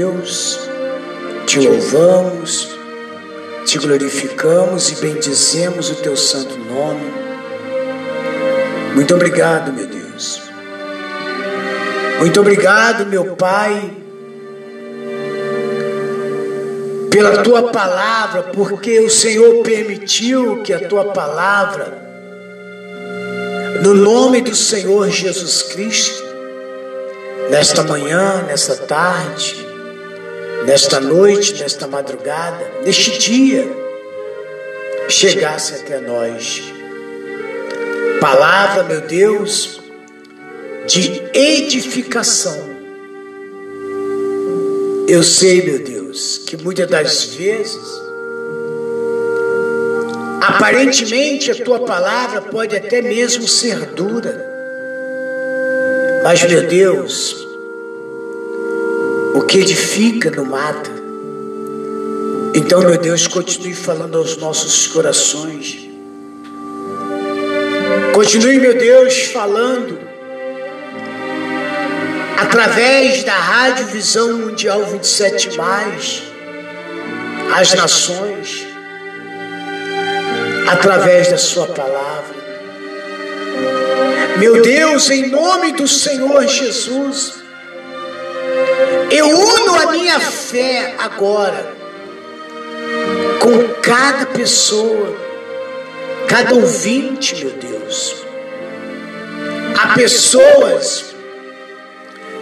Deus, 0.00 0.58
te 1.46 1.58
louvamos, 1.58 2.70
te 3.66 3.78
glorificamos 3.78 4.90
e 4.92 4.94
bendizemos 4.94 5.90
o 5.90 5.96
teu 5.96 6.16
santo 6.16 6.56
nome. 6.56 7.12
Muito 8.94 9.14
obrigado, 9.14 9.70
meu 9.70 9.86
Deus. 9.86 10.40
Muito 12.18 12.40
obrigado, 12.40 13.04
meu 13.04 13.36
Pai 13.36 13.98
pela 17.10 17.42
tua 17.42 17.72
palavra, 17.72 18.44
porque 18.54 19.00
o 19.00 19.10
Senhor 19.10 19.62
permitiu 19.64 20.62
que 20.62 20.72
a 20.72 20.88
tua 20.88 21.06
palavra, 21.06 21.92
no 23.82 23.92
nome 23.92 24.40
do 24.40 24.54
Senhor 24.54 25.10
Jesus 25.10 25.64
Cristo, 25.64 26.22
nesta 27.50 27.82
manhã, 27.82 28.44
nesta 28.46 28.76
tarde, 28.76 29.69
nesta 30.64 31.00
noite, 31.00 31.60
nesta 31.60 31.86
madrugada, 31.86 32.70
neste 32.84 33.18
dia, 33.18 33.66
chegasse 35.08 35.74
até 35.74 36.00
nós. 36.00 36.62
Palavra, 38.20 38.84
meu 38.84 39.00
Deus, 39.00 39.80
de 40.86 41.22
edificação. 41.32 42.70
Eu 45.08 45.22
sei, 45.22 45.62
meu 45.62 45.78
Deus 45.78 46.00
que 46.50 46.56
muitas 46.56 46.88
das 46.88 47.24
vezes, 47.26 47.80
aparentemente 50.40 51.52
a 51.52 51.64
tua 51.64 51.84
palavra 51.84 52.42
pode 52.42 52.76
até 52.76 53.00
mesmo 53.00 53.46
ser 53.46 53.86
dura, 53.94 54.44
mas 56.24 56.42
meu 56.42 56.66
Deus, 56.66 57.46
o 59.34 59.42
que 59.42 59.58
edifica 59.58 60.30
não 60.30 60.44
mata. 60.44 60.90
Então, 62.54 62.80
meu 62.80 62.98
Deus, 62.98 63.26
continue 63.26 63.74
falando 63.74 64.18
aos 64.18 64.36
nossos 64.36 64.86
corações. 64.88 65.88
Continue, 68.12 68.58
meu 68.58 68.76
Deus, 68.76 69.26
falando 69.26 69.98
através 72.36 73.22
da 73.22 73.34
Rádio 73.34 73.86
Visão 73.86 74.36
Mundial 74.36 74.84
27 74.84 75.56
mais 75.56 76.22
as 77.54 77.74
nações 77.74 78.66
através 80.68 81.30
da 81.30 81.38
sua 81.38 81.66
palavra. 81.68 82.40
Meu 84.38 84.62
Deus, 84.62 85.10
em 85.10 85.28
nome 85.28 85.72
do 85.72 85.86
Senhor 85.86 86.46
Jesus, 86.46 87.39
eu 89.10 89.28
uno 89.28 89.74
a 89.76 89.92
minha 89.92 90.20
fé 90.20 90.94
agora 90.98 91.74
com 93.40 93.68
cada 93.80 94.26
pessoa, 94.26 95.16
cada 96.28 96.54
ouvinte, 96.54 97.44
meu 97.44 97.52
Deus. 97.52 98.16
Há 99.76 99.94
pessoas 99.94 101.14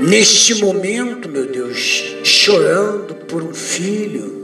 neste 0.00 0.56
momento, 0.56 1.28
meu 1.28 1.46
Deus, 1.46 2.16
chorando 2.24 3.14
por 3.14 3.42
um 3.42 3.54
filho, 3.54 4.38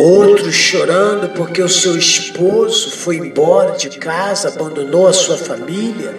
Outros 0.00 0.54
chorando 0.54 1.28
porque 1.34 1.60
o 1.60 1.68
seu 1.68 1.94
esposo 1.94 2.90
foi 2.90 3.16
embora 3.16 3.76
de 3.76 3.98
casa, 3.98 4.48
abandonou 4.48 5.06
a 5.06 5.12
sua 5.12 5.36
família. 5.36 6.14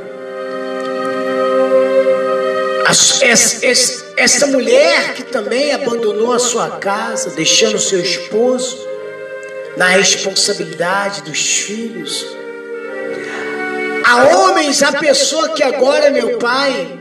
Essa 4.21 4.45
mulher 4.45 5.15
que 5.15 5.23
também 5.23 5.73
abandonou 5.73 6.31
a 6.31 6.37
sua 6.37 6.77
casa, 6.77 7.31
deixando 7.31 7.79
seu 7.79 7.99
esposo 7.99 8.77
na 9.75 9.87
responsabilidade 9.87 11.23
dos 11.23 11.39
filhos. 11.39 12.25
Há 14.05 14.37
homens, 14.37 14.83
a 14.83 14.91
pessoa 14.93 15.49
que 15.49 15.63
agora, 15.63 16.11
meu 16.11 16.37
pai, 16.37 16.99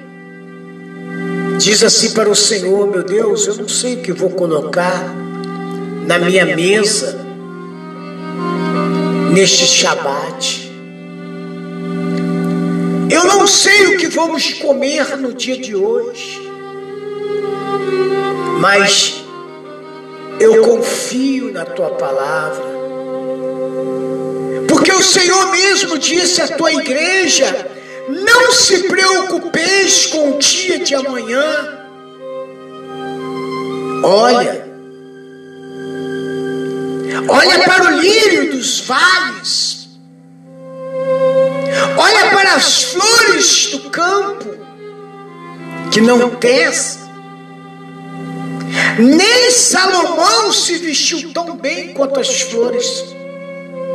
diz 1.59 1.83
assim 1.83 2.13
para 2.13 2.31
o 2.31 2.35
Senhor: 2.35 2.87
Meu 2.91 3.03
Deus, 3.03 3.47
eu 3.47 3.57
não 3.57 3.69
sei 3.69 3.97
o 3.97 4.03
que 4.03 4.13
vou 4.13 4.31
colocar 4.31 5.05
na 6.07 6.19
minha 6.19 6.47
mesa 6.47 7.19
neste 9.31 9.67
Shabat. 9.67 10.73
Eu 13.11 13.25
não 13.25 13.47
sei 13.47 13.89
o 13.89 13.99
que 13.99 14.07
vamos 14.07 14.55
comer 14.55 15.19
no 15.19 15.35
dia 15.35 15.59
de 15.59 15.75
hoje, 15.75 16.50
mas 18.61 19.25
eu 20.39 20.63
confio 20.63 21.51
na 21.51 21.65
tua 21.65 21.91
palavra. 21.93 22.63
Porque 24.69 24.93
o 24.93 25.03
Senhor 25.03 25.51
mesmo 25.51 25.99
disse 25.99 26.43
à 26.43 26.49
tua 26.49 26.71
igreja: 26.71 27.67
não 28.09 28.53
se 28.53 28.85
preocupeis 28.85 30.07
com 30.07 30.33
o 30.33 30.39
dia 30.39 30.79
de 30.79 30.95
amanhã. 30.95 31.79
Olha, 34.03 34.67
olha 37.29 37.65
para 37.65 37.85
o 37.85 37.99
lírio 37.99 38.53
dos 38.53 38.81
vales, 38.81 39.89
olha 41.97 42.31
para 42.31 42.55
as 42.55 42.83
flores 42.85 43.67
do 43.73 43.91
campo, 43.91 44.55
que 45.91 46.01
não 46.03 46.31
tece. 46.31 47.10
Nem 49.01 49.51
Salomão 49.51 50.53
se 50.53 50.77
vestiu 50.79 51.33
tão 51.33 51.57
bem 51.57 51.95
quanto 51.95 52.21
as 52.21 52.43
flores 52.43 53.05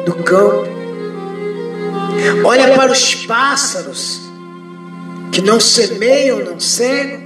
do 0.06 0.14
campo. 0.24 0.68
Olha 2.44 2.74
para 2.76 2.92
os 2.92 3.16
pássaros 3.26 4.22
que 5.32 5.42
não 5.42 5.60
semeiam, 5.60 6.40
não 6.40 6.60
cegam, 6.60 7.22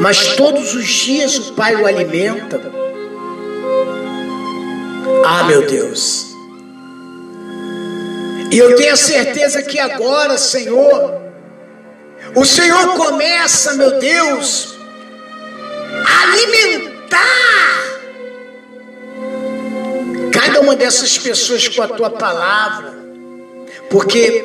mas 0.00 0.34
todos 0.36 0.74
os 0.74 0.86
dias 0.86 1.38
o 1.38 1.52
Pai 1.52 1.74
o 1.76 1.86
alimenta. 1.86 2.60
Ah, 5.24 5.44
meu 5.44 5.66
Deus. 5.66 6.26
E 8.50 8.56
eu 8.56 8.76
tenho 8.76 8.94
a 8.94 8.96
certeza 8.96 9.62
que 9.62 9.78
agora, 9.78 10.38
Senhor, 10.38 11.20
o 12.34 12.44
Senhor 12.46 12.94
começa, 12.94 13.74
meu 13.74 13.98
Deus, 13.98 14.77
alimentar 16.22 17.48
cada 20.32 20.60
uma 20.60 20.76
dessas 20.76 21.18
pessoas 21.18 21.68
com 21.68 21.82
a 21.82 21.88
tua 21.88 22.10
palavra, 22.10 22.94
porque 23.90 24.44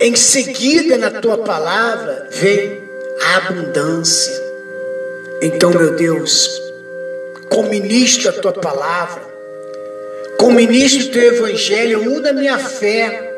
em 0.00 0.16
seguida 0.16 0.96
na 0.96 1.10
tua 1.10 1.38
palavra 1.38 2.28
vem 2.30 2.80
a 3.20 3.36
abundância. 3.36 4.32
Então, 5.42 5.70
meu 5.70 5.96
Deus, 5.96 6.48
como 7.48 7.68
ministro 7.68 8.30
a 8.30 8.32
tua 8.32 8.52
palavra, 8.52 9.22
como 10.38 10.56
ministro 10.56 11.04
do 11.04 11.12
teu 11.12 11.34
evangelho, 11.34 12.02
muda 12.02 12.32
minha 12.32 12.58
fé. 12.58 13.28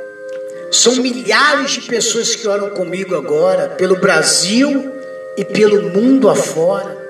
São 0.70 0.96
milhares 0.96 1.72
de 1.72 1.82
pessoas 1.82 2.34
que 2.34 2.46
oram 2.46 2.70
comigo 2.70 3.14
agora, 3.16 3.70
pelo 3.70 3.96
Brasil 3.96 4.92
e 5.36 5.44
pelo 5.44 5.90
mundo 5.90 6.28
afora. 6.28 7.01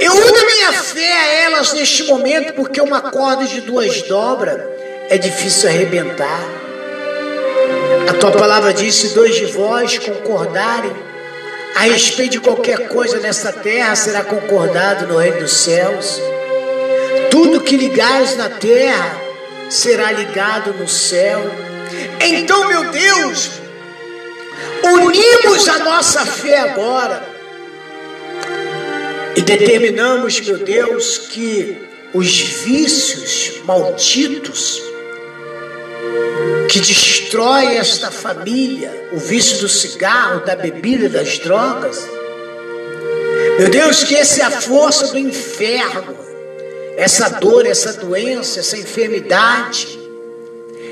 Eu 0.00 0.12
uno 0.12 0.46
minha 0.46 0.72
fé 0.72 1.12
a 1.12 1.26
elas 1.44 1.72
neste 1.72 2.04
momento, 2.04 2.52
porque 2.54 2.80
uma 2.80 3.00
corda 3.00 3.44
de 3.44 3.60
duas 3.62 4.02
dobras 4.02 4.60
é 5.08 5.18
difícil 5.18 5.68
arrebentar. 5.68 6.40
A 8.08 8.12
tua 8.14 8.30
palavra 8.32 8.72
diz: 8.72 8.94
se 8.94 9.14
dois 9.14 9.34
de 9.34 9.46
vós 9.46 9.98
concordarem 9.98 10.92
a 11.74 11.80
respeito 11.80 12.32
de 12.32 12.40
qualquer 12.40 12.88
coisa 12.88 13.18
nesta 13.18 13.52
terra, 13.52 13.94
será 13.96 14.22
concordado 14.22 15.06
no 15.06 15.18
reino 15.18 15.40
dos 15.40 15.52
céus. 15.52 16.20
Tudo 17.30 17.60
que 17.60 17.76
ligares 17.76 18.36
na 18.36 18.48
terra 18.48 19.20
será 19.68 20.12
ligado 20.12 20.74
no 20.74 20.88
céu. 20.88 21.40
Então, 22.20 22.66
meu 22.66 22.90
Deus, 22.90 23.50
unimos 24.84 25.68
a 25.68 25.78
nossa 25.80 26.24
fé 26.24 26.58
agora 26.58 27.37
e 29.38 29.42
determinamos, 29.42 30.40
meu 30.40 30.58
Deus, 30.58 31.16
que 31.16 31.78
os 32.12 32.40
vícios 32.40 33.62
malditos 33.64 34.82
que 36.68 36.80
destrói 36.80 37.76
esta 37.76 38.10
família, 38.10 39.10
o 39.12 39.16
vício 39.16 39.58
do 39.60 39.68
cigarro, 39.68 40.44
da 40.44 40.56
bebida, 40.56 41.08
das 41.08 41.38
drogas, 41.38 42.04
meu 43.60 43.70
Deus, 43.70 44.02
que 44.02 44.16
essa 44.16 44.40
é 44.40 44.44
a 44.44 44.50
força 44.50 45.06
do 45.06 45.18
inferno, 45.18 46.16
essa 46.96 47.28
dor, 47.28 47.64
essa 47.64 47.92
doença, 47.92 48.58
essa 48.58 48.76
enfermidade, 48.76 50.00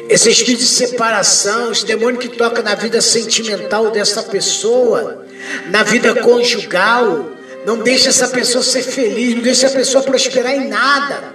esse 0.09 0.31
espírito 0.31 0.61
de 0.61 0.69
separação, 0.69 1.73
esse 1.73 1.85
demônio 1.85 2.21
que 2.21 2.29
toca 2.29 2.63
na 2.63 2.77
vida 2.77 3.01
sentimental 3.01 3.91
dessa 3.91 4.23
pessoa, 4.23 5.27
na 5.69 5.83
vida 5.83 6.15
conjugal, 6.15 7.36
não 7.67 7.79
deixe 7.79 8.09
essa 8.09 8.29
pessoa 8.29 8.63
ser 8.63 8.85
feliz, 8.85 9.35
não 9.35 9.43
deixe 9.43 9.67
essa 9.67 9.75
pessoa 9.75 10.05
prosperar 10.05 10.55
em 10.55 10.69
nada. 10.69 11.35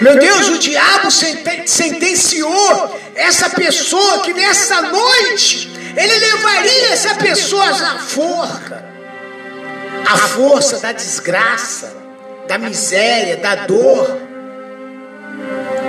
Meu 0.00 0.16
Deus, 0.16 0.48
o 0.50 0.58
diabo 0.58 1.10
sentenciou 1.10 3.00
essa 3.16 3.50
pessoa 3.50 4.20
que 4.20 4.32
nessa 4.32 4.82
noite 4.82 5.68
ele 5.96 6.16
levaria 6.16 6.92
essa 6.92 7.16
pessoa 7.16 7.64
à 7.64 7.98
forca, 7.98 8.84
a 10.06 10.16
força 10.16 10.78
da 10.78 10.92
desgraça, 10.92 11.92
da 12.46 12.56
miséria, 12.56 13.36
da 13.38 13.66
dor, 13.66 14.16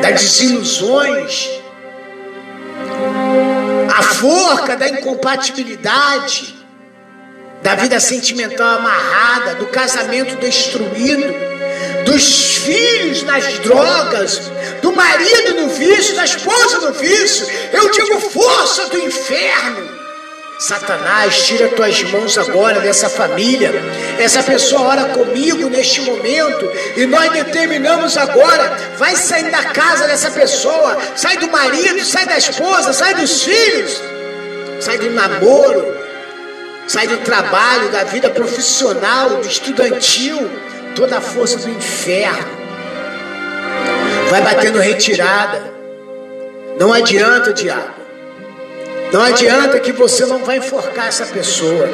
das 0.01 0.19
desilusões, 0.19 1.47
a 3.95 4.01
forca 4.01 4.75
da 4.75 4.89
incompatibilidade 4.89 6.60
da 7.61 7.75
vida 7.75 7.99
sentimental 7.99 8.79
amarrada, 8.79 9.55
do 9.55 9.67
casamento 9.67 10.35
destruído, 10.37 11.33
dos 12.05 12.55
filhos 12.57 13.23
nas 13.23 13.59
drogas, 13.59 14.51
do 14.81 14.91
marido 14.91 15.55
no 15.55 15.69
vício, 15.69 16.15
da 16.15 16.25
esposa 16.25 16.79
no 16.79 16.93
vício. 16.93 17.47
Eu 17.71 17.89
digo 17.91 18.19
força 18.19 18.87
do 18.87 18.97
inferno. 18.99 20.01
Satanás, 20.59 21.47
tira 21.47 21.69
tuas 21.69 22.03
mãos 22.03 22.37
agora 22.37 22.81
dessa 22.81 23.09
família. 23.09 23.71
Essa 24.19 24.43
pessoa 24.43 24.89
ora 24.89 25.05
comigo 25.05 25.67
neste 25.69 26.01
momento 26.01 26.71
e 26.95 27.05
nós 27.07 27.31
determinamos 27.31 28.15
agora: 28.15 28.77
vai 28.97 29.15
sair 29.15 29.49
da 29.49 29.63
casa 29.63 30.05
dessa 30.05 30.29
pessoa, 30.29 30.99
sai 31.15 31.37
do 31.37 31.49
marido, 31.49 32.05
sai 32.05 32.27
da 32.27 32.37
esposa, 32.37 32.93
sai 32.93 33.15
dos 33.15 33.41
filhos, 33.41 34.01
sai 34.79 34.99
do 34.99 35.09
namoro, 35.09 36.00
sai 36.91 37.07
do 37.07 37.19
trabalho, 37.19 37.89
da 37.89 38.03
vida 38.03 38.29
profissional, 38.29 39.29
do 39.29 39.47
estudantil, 39.47 40.37
toda 40.93 41.19
a 41.19 41.21
força 41.21 41.57
do 41.59 41.69
inferno. 41.69 42.51
Vai 44.29 44.41
batendo 44.41 44.77
retirada. 44.77 45.71
Não 46.77 46.91
adianta, 46.91 47.53
diabo. 47.53 47.93
Não 49.13 49.21
adianta 49.21 49.79
que 49.79 49.93
você 49.93 50.25
não 50.25 50.43
vai 50.43 50.57
enforcar 50.57 51.07
essa 51.07 51.25
pessoa. 51.27 51.87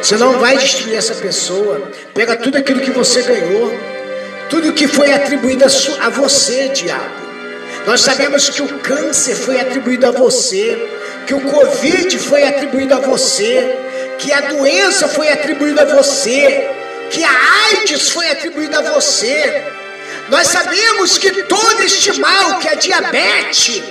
Você 0.00 0.16
não 0.16 0.38
vai 0.38 0.56
destruir 0.56 0.96
essa 0.96 1.14
pessoa. 1.16 1.90
Pega 2.14 2.34
tudo 2.34 2.56
aquilo 2.56 2.80
que 2.80 2.90
você 2.90 3.20
ganhou. 3.20 3.70
Tudo 4.48 4.72
que 4.72 4.88
foi 4.88 5.12
atribuído 5.12 5.64
a, 5.64 6.08
você, 6.08 6.68
diabo. 6.68 7.20
Nós 7.86 8.00
sabemos 8.00 8.48
que 8.48 8.62
o 8.62 8.78
câncer 8.78 9.34
foi 9.34 9.60
atribuído 9.60 10.06
a 10.06 10.10
você, 10.10 10.88
que 11.26 11.34
o 11.34 11.40
Covid 11.42 12.18
foi 12.18 12.42
atribuído 12.44 12.94
a 12.94 13.00
você, 13.00 13.78
que 14.20 14.32
a 14.32 14.40
doença 14.42 15.08
foi 15.08 15.28
atribuída 15.28 15.82
a 15.82 15.96
você, 15.96 16.68
que 17.10 17.24
a 17.24 17.30
AIDS 17.64 18.10
foi 18.10 18.30
atribuída 18.30 18.78
a 18.78 18.92
você. 18.92 19.64
Nós 20.28 20.46
sabemos 20.46 21.18
que 21.18 21.42
todo 21.44 21.82
este 21.82 22.12
mal, 22.20 22.58
que 22.58 22.68
a 22.68 22.74
diabetes, 22.74 23.82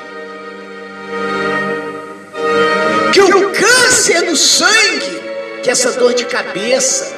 que 3.11 3.21
o 3.21 3.51
câncer 3.51 4.21
no 4.21 4.35
sangue, 4.35 5.21
que 5.63 5.69
essa 5.69 5.93
dor 5.93 6.13
de 6.13 6.25
cabeça, 6.25 7.11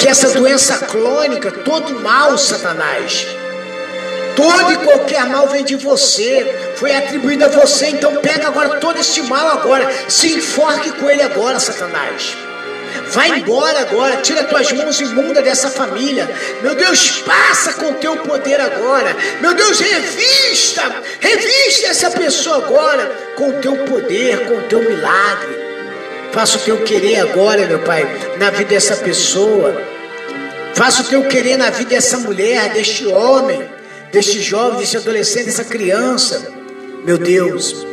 que 0.00 0.08
essa 0.08 0.30
doença 0.30 0.78
crônica, 0.86 1.52
todo 1.52 2.00
mal, 2.00 2.36
Satanás, 2.38 3.26
todo 4.40 4.72
e 4.72 4.76
qualquer 4.78 5.26
mal 5.26 5.46
vem 5.48 5.64
de 5.64 5.76
você, 5.76 6.72
foi 6.76 6.94
atribuído 6.94 7.44
a 7.44 7.48
você, 7.48 7.88
então 7.88 8.16
pega 8.16 8.46
agora 8.46 8.80
todo 8.80 8.98
esse 8.98 9.20
mal 9.22 9.48
agora, 9.48 9.88
se 10.08 10.32
enforque 10.32 10.90
com 10.92 11.10
ele 11.10 11.22
agora, 11.22 11.60
Satanás. 11.60 12.36
Vai 13.12 13.30
embora 13.38 13.80
agora, 13.80 14.18
tira 14.18 14.44
tuas 14.44 14.70
mãos 14.72 15.00
imundas 15.00 15.42
dessa 15.42 15.68
família. 15.68 16.28
Meu 16.62 16.74
Deus, 16.74 17.22
passa 17.22 17.72
com 17.74 17.94
teu 17.94 18.16
poder 18.18 18.60
agora. 18.60 19.16
Meu 19.40 19.52
Deus, 19.52 19.80
revista, 19.80 20.82
revista 21.20 21.88
essa 21.88 22.10
pessoa 22.10 22.58
agora 22.58 23.10
com 23.36 23.48
o 23.48 23.60
teu 23.60 23.76
poder, 23.78 24.46
com 24.46 24.54
o 24.54 24.62
teu 24.62 24.80
milagre. 24.80 25.58
Faça 26.32 26.58
o 26.58 26.60
teu 26.60 26.84
querer 26.84 27.20
agora, 27.20 27.66
meu 27.66 27.80
Pai, 27.80 28.06
na 28.38 28.50
vida 28.50 28.70
dessa 28.70 28.96
pessoa. 28.96 29.82
Faça 30.74 31.02
o 31.02 31.06
teu 31.06 31.24
querer 31.24 31.56
na 31.56 31.70
vida 31.70 31.90
dessa 31.90 32.18
mulher, 32.18 32.70
deste 32.70 33.06
homem, 33.06 33.68
deste 34.12 34.40
jovem, 34.40 34.78
deste 34.80 34.96
adolescente, 34.96 35.46
dessa 35.46 35.64
criança. 35.64 36.52
Meu 37.04 37.16
Deus, 37.16 37.86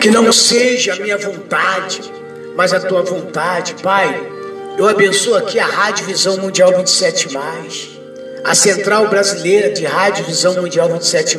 que 0.00 0.10
não 0.10 0.32
seja 0.32 0.94
a 0.94 0.96
minha 0.96 1.18
vontade, 1.18 2.00
mas 2.56 2.72
a 2.72 2.80
tua 2.80 3.02
vontade, 3.02 3.74
Pai. 3.82 4.32
Eu 4.78 4.86
abençoo 4.86 5.34
aqui 5.34 5.58
a 5.58 5.66
Rádio 5.66 6.06
Visão 6.06 6.36
Mundial 6.36 6.76
27, 6.76 7.28
a 8.44 8.54
Central 8.54 9.08
Brasileira 9.08 9.72
de 9.72 9.84
Rádio 9.84 10.24
Visão 10.26 10.54
Mundial 10.54 10.88
27. 10.90 11.38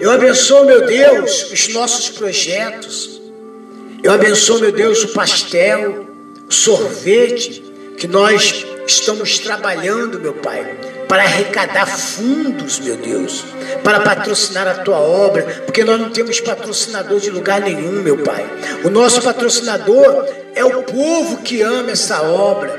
Eu 0.00 0.10
abençoo, 0.10 0.64
meu 0.64 0.86
Deus, 0.86 1.50
os 1.50 1.68
nossos 1.68 2.10
projetos. 2.10 3.20
Eu 4.02 4.12
abençoo, 4.12 4.60
meu 4.60 4.70
Deus, 4.70 5.02
o 5.04 5.08
pastel, 5.08 6.06
o 6.48 6.52
sorvete 6.52 7.64
que 7.96 8.06
nós 8.06 8.64
estamos 8.86 9.38
trabalhando, 9.38 10.20
meu 10.20 10.34
Pai, 10.34 10.76
para 11.08 11.22
arrecadar 11.22 11.86
fundos, 11.86 12.78
meu 12.78 12.96
Deus, 12.96 13.44
para 13.82 14.00
patrocinar 14.00 14.68
a 14.68 14.74
tua 14.74 14.98
obra, 14.98 15.42
porque 15.64 15.82
nós 15.82 15.98
não 15.98 16.10
temos 16.10 16.38
patrocinador 16.40 17.18
de 17.18 17.30
lugar 17.30 17.60
nenhum, 17.62 18.02
meu 18.02 18.18
Pai. 18.18 18.46
O 18.84 18.90
nosso 18.90 19.22
patrocinador 19.22 20.26
é 20.54 20.64
o 20.64 20.82
povo 20.82 21.38
que 21.38 21.62
ama 21.62 21.92
essa 21.92 22.22
obra. 22.22 22.78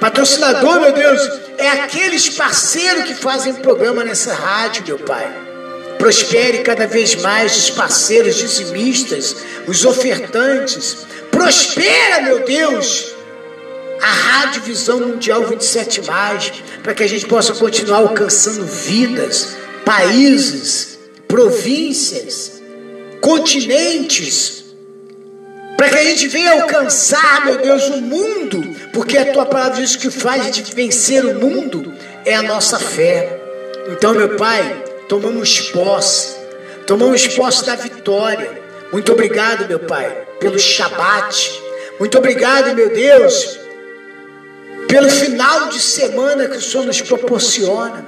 Patrocinador, 0.00 0.80
meu 0.80 0.92
Deus, 0.92 1.20
é 1.58 1.68
aqueles 1.68 2.30
parceiros 2.30 3.04
que 3.04 3.14
fazem 3.14 3.54
programa 3.54 4.02
nessa 4.02 4.32
rádio, 4.32 4.84
meu 4.86 4.98
Pai. 4.98 5.30
Prospere 5.98 6.58
cada 6.58 6.86
vez 6.86 7.14
mais 7.16 7.56
os 7.56 7.70
parceiros 7.70 8.36
dizimistas, 8.36 9.36
os 9.66 9.84
ofertantes. 9.84 11.06
Prospera, 11.30 12.22
meu 12.22 12.44
Deus, 12.44 13.15
a 14.00 14.06
Rádio 14.06 14.62
Visão 14.62 15.00
Mundial 15.00 15.44
27, 15.46 16.02
para 16.82 16.94
que 16.94 17.02
a 17.02 17.08
gente 17.08 17.26
possa 17.26 17.54
continuar 17.54 17.98
alcançando 17.98 18.64
vidas, 18.64 19.56
países, 19.84 20.98
províncias, 21.26 22.62
continentes, 23.20 24.64
para 25.76 25.90
que 25.90 25.96
a 25.96 26.04
gente 26.04 26.28
venha 26.28 26.62
alcançar, 26.62 27.44
meu 27.44 27.58
Deus, 27.58 27.88
o 27.88 28.00
mundo, 28.00 28.76
porque 28.92 29.18
a 29.18 29.32
tua 29.32 29.44
palavra 29.44 29.82
diz 29.82 29.94
que 29.94 30.10
faz 30.10 30.44
gente 30.44 30.74
vencer 30.74 31.24
o 31.24 31.38
mundo 31.38 31.94
é 32.24 32.34
a 32.34 32.42
nossa 32.42 32.78
fé. 32.78 33.40
Então, 33.88 34.14
meu 34.14 34.36
Pai, 34.36 34.84
tomamos 35.08 35.60
posse, 35.70 36.36
tomamos 36.86 37.26
posse 37.28 37.66
da 37.66 37.76
vitória. 37.76 38.50
Muito 38.92 39.12
obrigado, 39.12 39.68
meu 39.68 39.80
Pai, 39.80 40.26
pelo 40.40 40.58
Shabat. 40.58 41.62
Muito 41.98 42.18
obrigado, 42.18 42.74
meu 42.74 42.88
Deus, 42.90 43.58
pelo 44.88 45.10
final 45.10 45.68
de 45.68 45.80
semana 45.80 46.48
que 46.48 46.56
o 46.56 46.62
Senhor 46.62 46.86
nos 46.86 47.00
proporciona. 47.00 48.06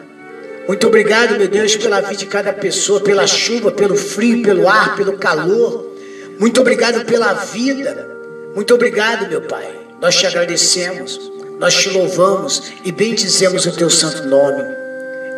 Muito 0.67 0.87
obrigado, 0.87 1.39
meu 1.39 1.49
Deus, 1.49 1.77
pela 1.77 2.01
vida 2.01 2.17
de 2.17 2.27
cada 2.27 2.53
pessoa, 2.53 3.01
pela 3.01 3.27
chuva, 3.27 3.71
pelo 3.71 3.97
frio, 3.97 4.43
pelo 4.43 4.69
ar, 4.69 4.97
pelo 4.97 5.17
calor. 5.17 5.93
Muito 6.39 6.61
obrigado 6.61 7.05
pela 7.05 7.33
vida. 7.33 8.09
Muito 8.55 8.75
obrigado, 8.75 9.29
meu 9.29 9.43
Pai. 9.43 9.67
Nós 10.01 10.15
te 10.17 10.27
agradecemos, 10.27 11.19
nós 11.59 11.75
te 11.75 11.91
louvamos 11.91 12.63
e 12.85 12.93
bendizemos 12.93 13.67
o 13.67 13.73
teu 13.73 13.91
santo 13.91 14.29
nome. 14.29 14.63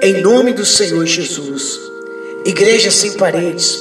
Em 0.03 0.21
nome 0.21 0.53
do 0.53 0.67
Senhor 0.67 1.07
Jesus. 1.07 1.81
Igreja 2.45 2.91
sem 2.91 3.13
paredes. 3.13 3.79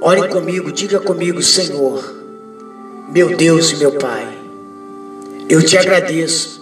Ore 0.00 0.28
comigo, 0.28 0.70
diga 0.70 1.00
comigo, 1.00 1.42
Senhor, 1.42 2.14
meu 3.08 3.34
Deus 3.34 3.72
e 3.72 3.76
meu 3.76 3.92
Pai. 3.92 4.28
Eu 5.48 5.62
te 5.62 5.78
agradeço 5.78 6.55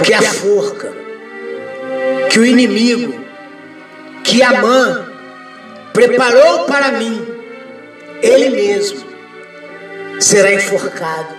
porque 0.00 0.14
a 0.14 0.22
forca 0.22 0.90
que 2.30 2.38
o 2.38 2.46
inimigo, 2.46 3.22
que 4.24 4.42
a 4.42 4.62
mãe 4.62 5.04
preparou 5.92 6.64
para 6.64 6.92
mim, 6.92 7.28
ele 8.22 8.48
mesmo 8.48 9.04
será 10.18 10.54
enforcado. 10.54 11.34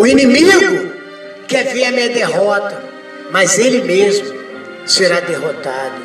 O 0.00 0.04
inimigo 0.08 0.92
quer 1.46 1.72
ver 1.72 1.84
a 1.84 1.92
minha 1.92 2.08
derrota, 2.08 2.82
mas 3.30 3.60
ele 3.60 3.82
mesmo 3.82 4.34
será 4.84 5.20
derrotado. 5.20 6.02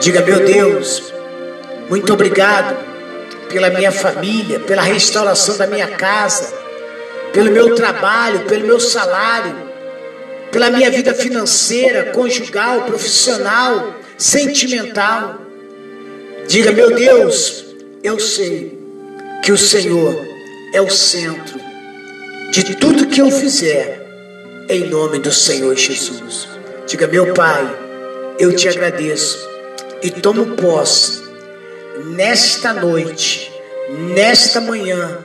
Diga, 0.00 0.20
meu 0.22 0.44
Deus, 0.44 1.14
muito 1.88 2.12
obrigado 2.12 2.76
pela 3.48 3.70
minha 3.70 3.92
família, 3.92 4.58
pela 4.58 4.82
restauração 4.82 5.56
da 5.56 5.68
minha 5.68 5.86
casa, 5.86 6.52
pelo 7.32 7.52
meu 7.52 7.76
trabalho, 7.76 8.40
pelo 8.46 8.66
meu 8.66 8.80
salário 8.80 9.73
pela 10.54 10.70
minha 10.70 10.88
vida 10.88 11.12
financeira, 11.12 12.12
conjugal, 12.12 12.82
profissional, 12.82 13.92
sentimental. 14.16 15.40
Diga, 16.46 16.70
meu 16.70 16.94
Deus, 16.94 17.64
eu 18.04 18.20
sei 18.20 18.78
que 19.42 19.50
o 19.50 19.58
Senhor 19.58 20.16
é 20.72 20.80
o 20.80 20.88
centro 20.88 21.58
de 22.52 22.76
tudo 22.76 23.08
que 23.08 23.20
eu 23.20 23.32
fizer, 23.32 24.06
em 24.68 24.86
nome 24.86 25.18
do 25.18 25.32
Senhor 25.32 25.74
Jesus. 25.74 26.46
Diga, 26.86 27.08
meu 27.08 27.34
Pai, 27.34 27.68
eu 28.38 28.54
te 28.54 28.68
agradeço 28.68 29.36
e 30.04 30.08
tomo 30.08 30.54
posse 30.54 31.20
nesta 32.14 32.72
noite, 32.72 33.50
nesta 34.14 34.60
manhã, 34.60 35.18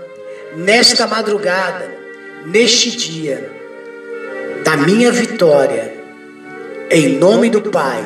nesta 0.55 1.05
madrugada, 1.05 1.87
neste 2.47 2.97
dia 2.97 3.58
da 4.63 4.77
minha 4.77 5.11
vitória, 5.11 5.93
em 6.91 7.17
nome 7.17 7.49
do 7.49 7.61
Pai, 7.61 8.03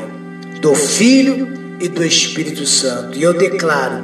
do 0.62 0.76
Filho 0.76 1.78
e 1.80 1.88
do 1.88 2.04
Espírito 2.04 2.66
Santo. 2.66 3.18
E 3.18 3.24
eu 3.24 3.34
declaro: 3.34 4.04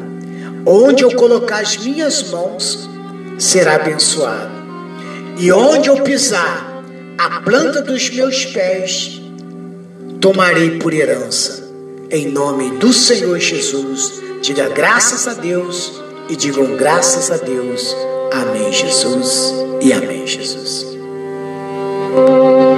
onde 0.65 1.03
eu 1.03 1.15
colocar 1.15 1.59
as 1.59 1.77
minhas 1.77 2.29
mãos, 2.29 2.89
será 3.37 3.75
abençoado, 3.75 4.51
e 5.37 5.51
onde 5.51 5.89
eu 5.89 6.01
pisar 6.03 6.83
a 7.17 7.41
planta 7.41 7.81
dos 7.81 8.09
meus 8.09 8.45
pés, 8.45 9.21
tomarei 10.21 10.79
por 10.79 10.93
herança. 10.93 11.67
Em 12.11 12.31
nome 12.31 12.71
do 12.79 12.91
Senhor 12.91 13.37
Jesus, 13.37 14.21
diga 14.41 14.69
graças 14.69 15.27
a 15.27 15.33
Deus 15.33 16.01
e 16.27 16.35
digam 16.35 16.75
graças 16.75 17.29
a 17.29 17.37
Deus. 17.37 17.95
Amém, 18.31 18.71
Jesus. 18.71 19.53
E 19.81 19.93
amém, 19.93 20.25
Jesus. 20.25 20.88
Música 22.09 22.68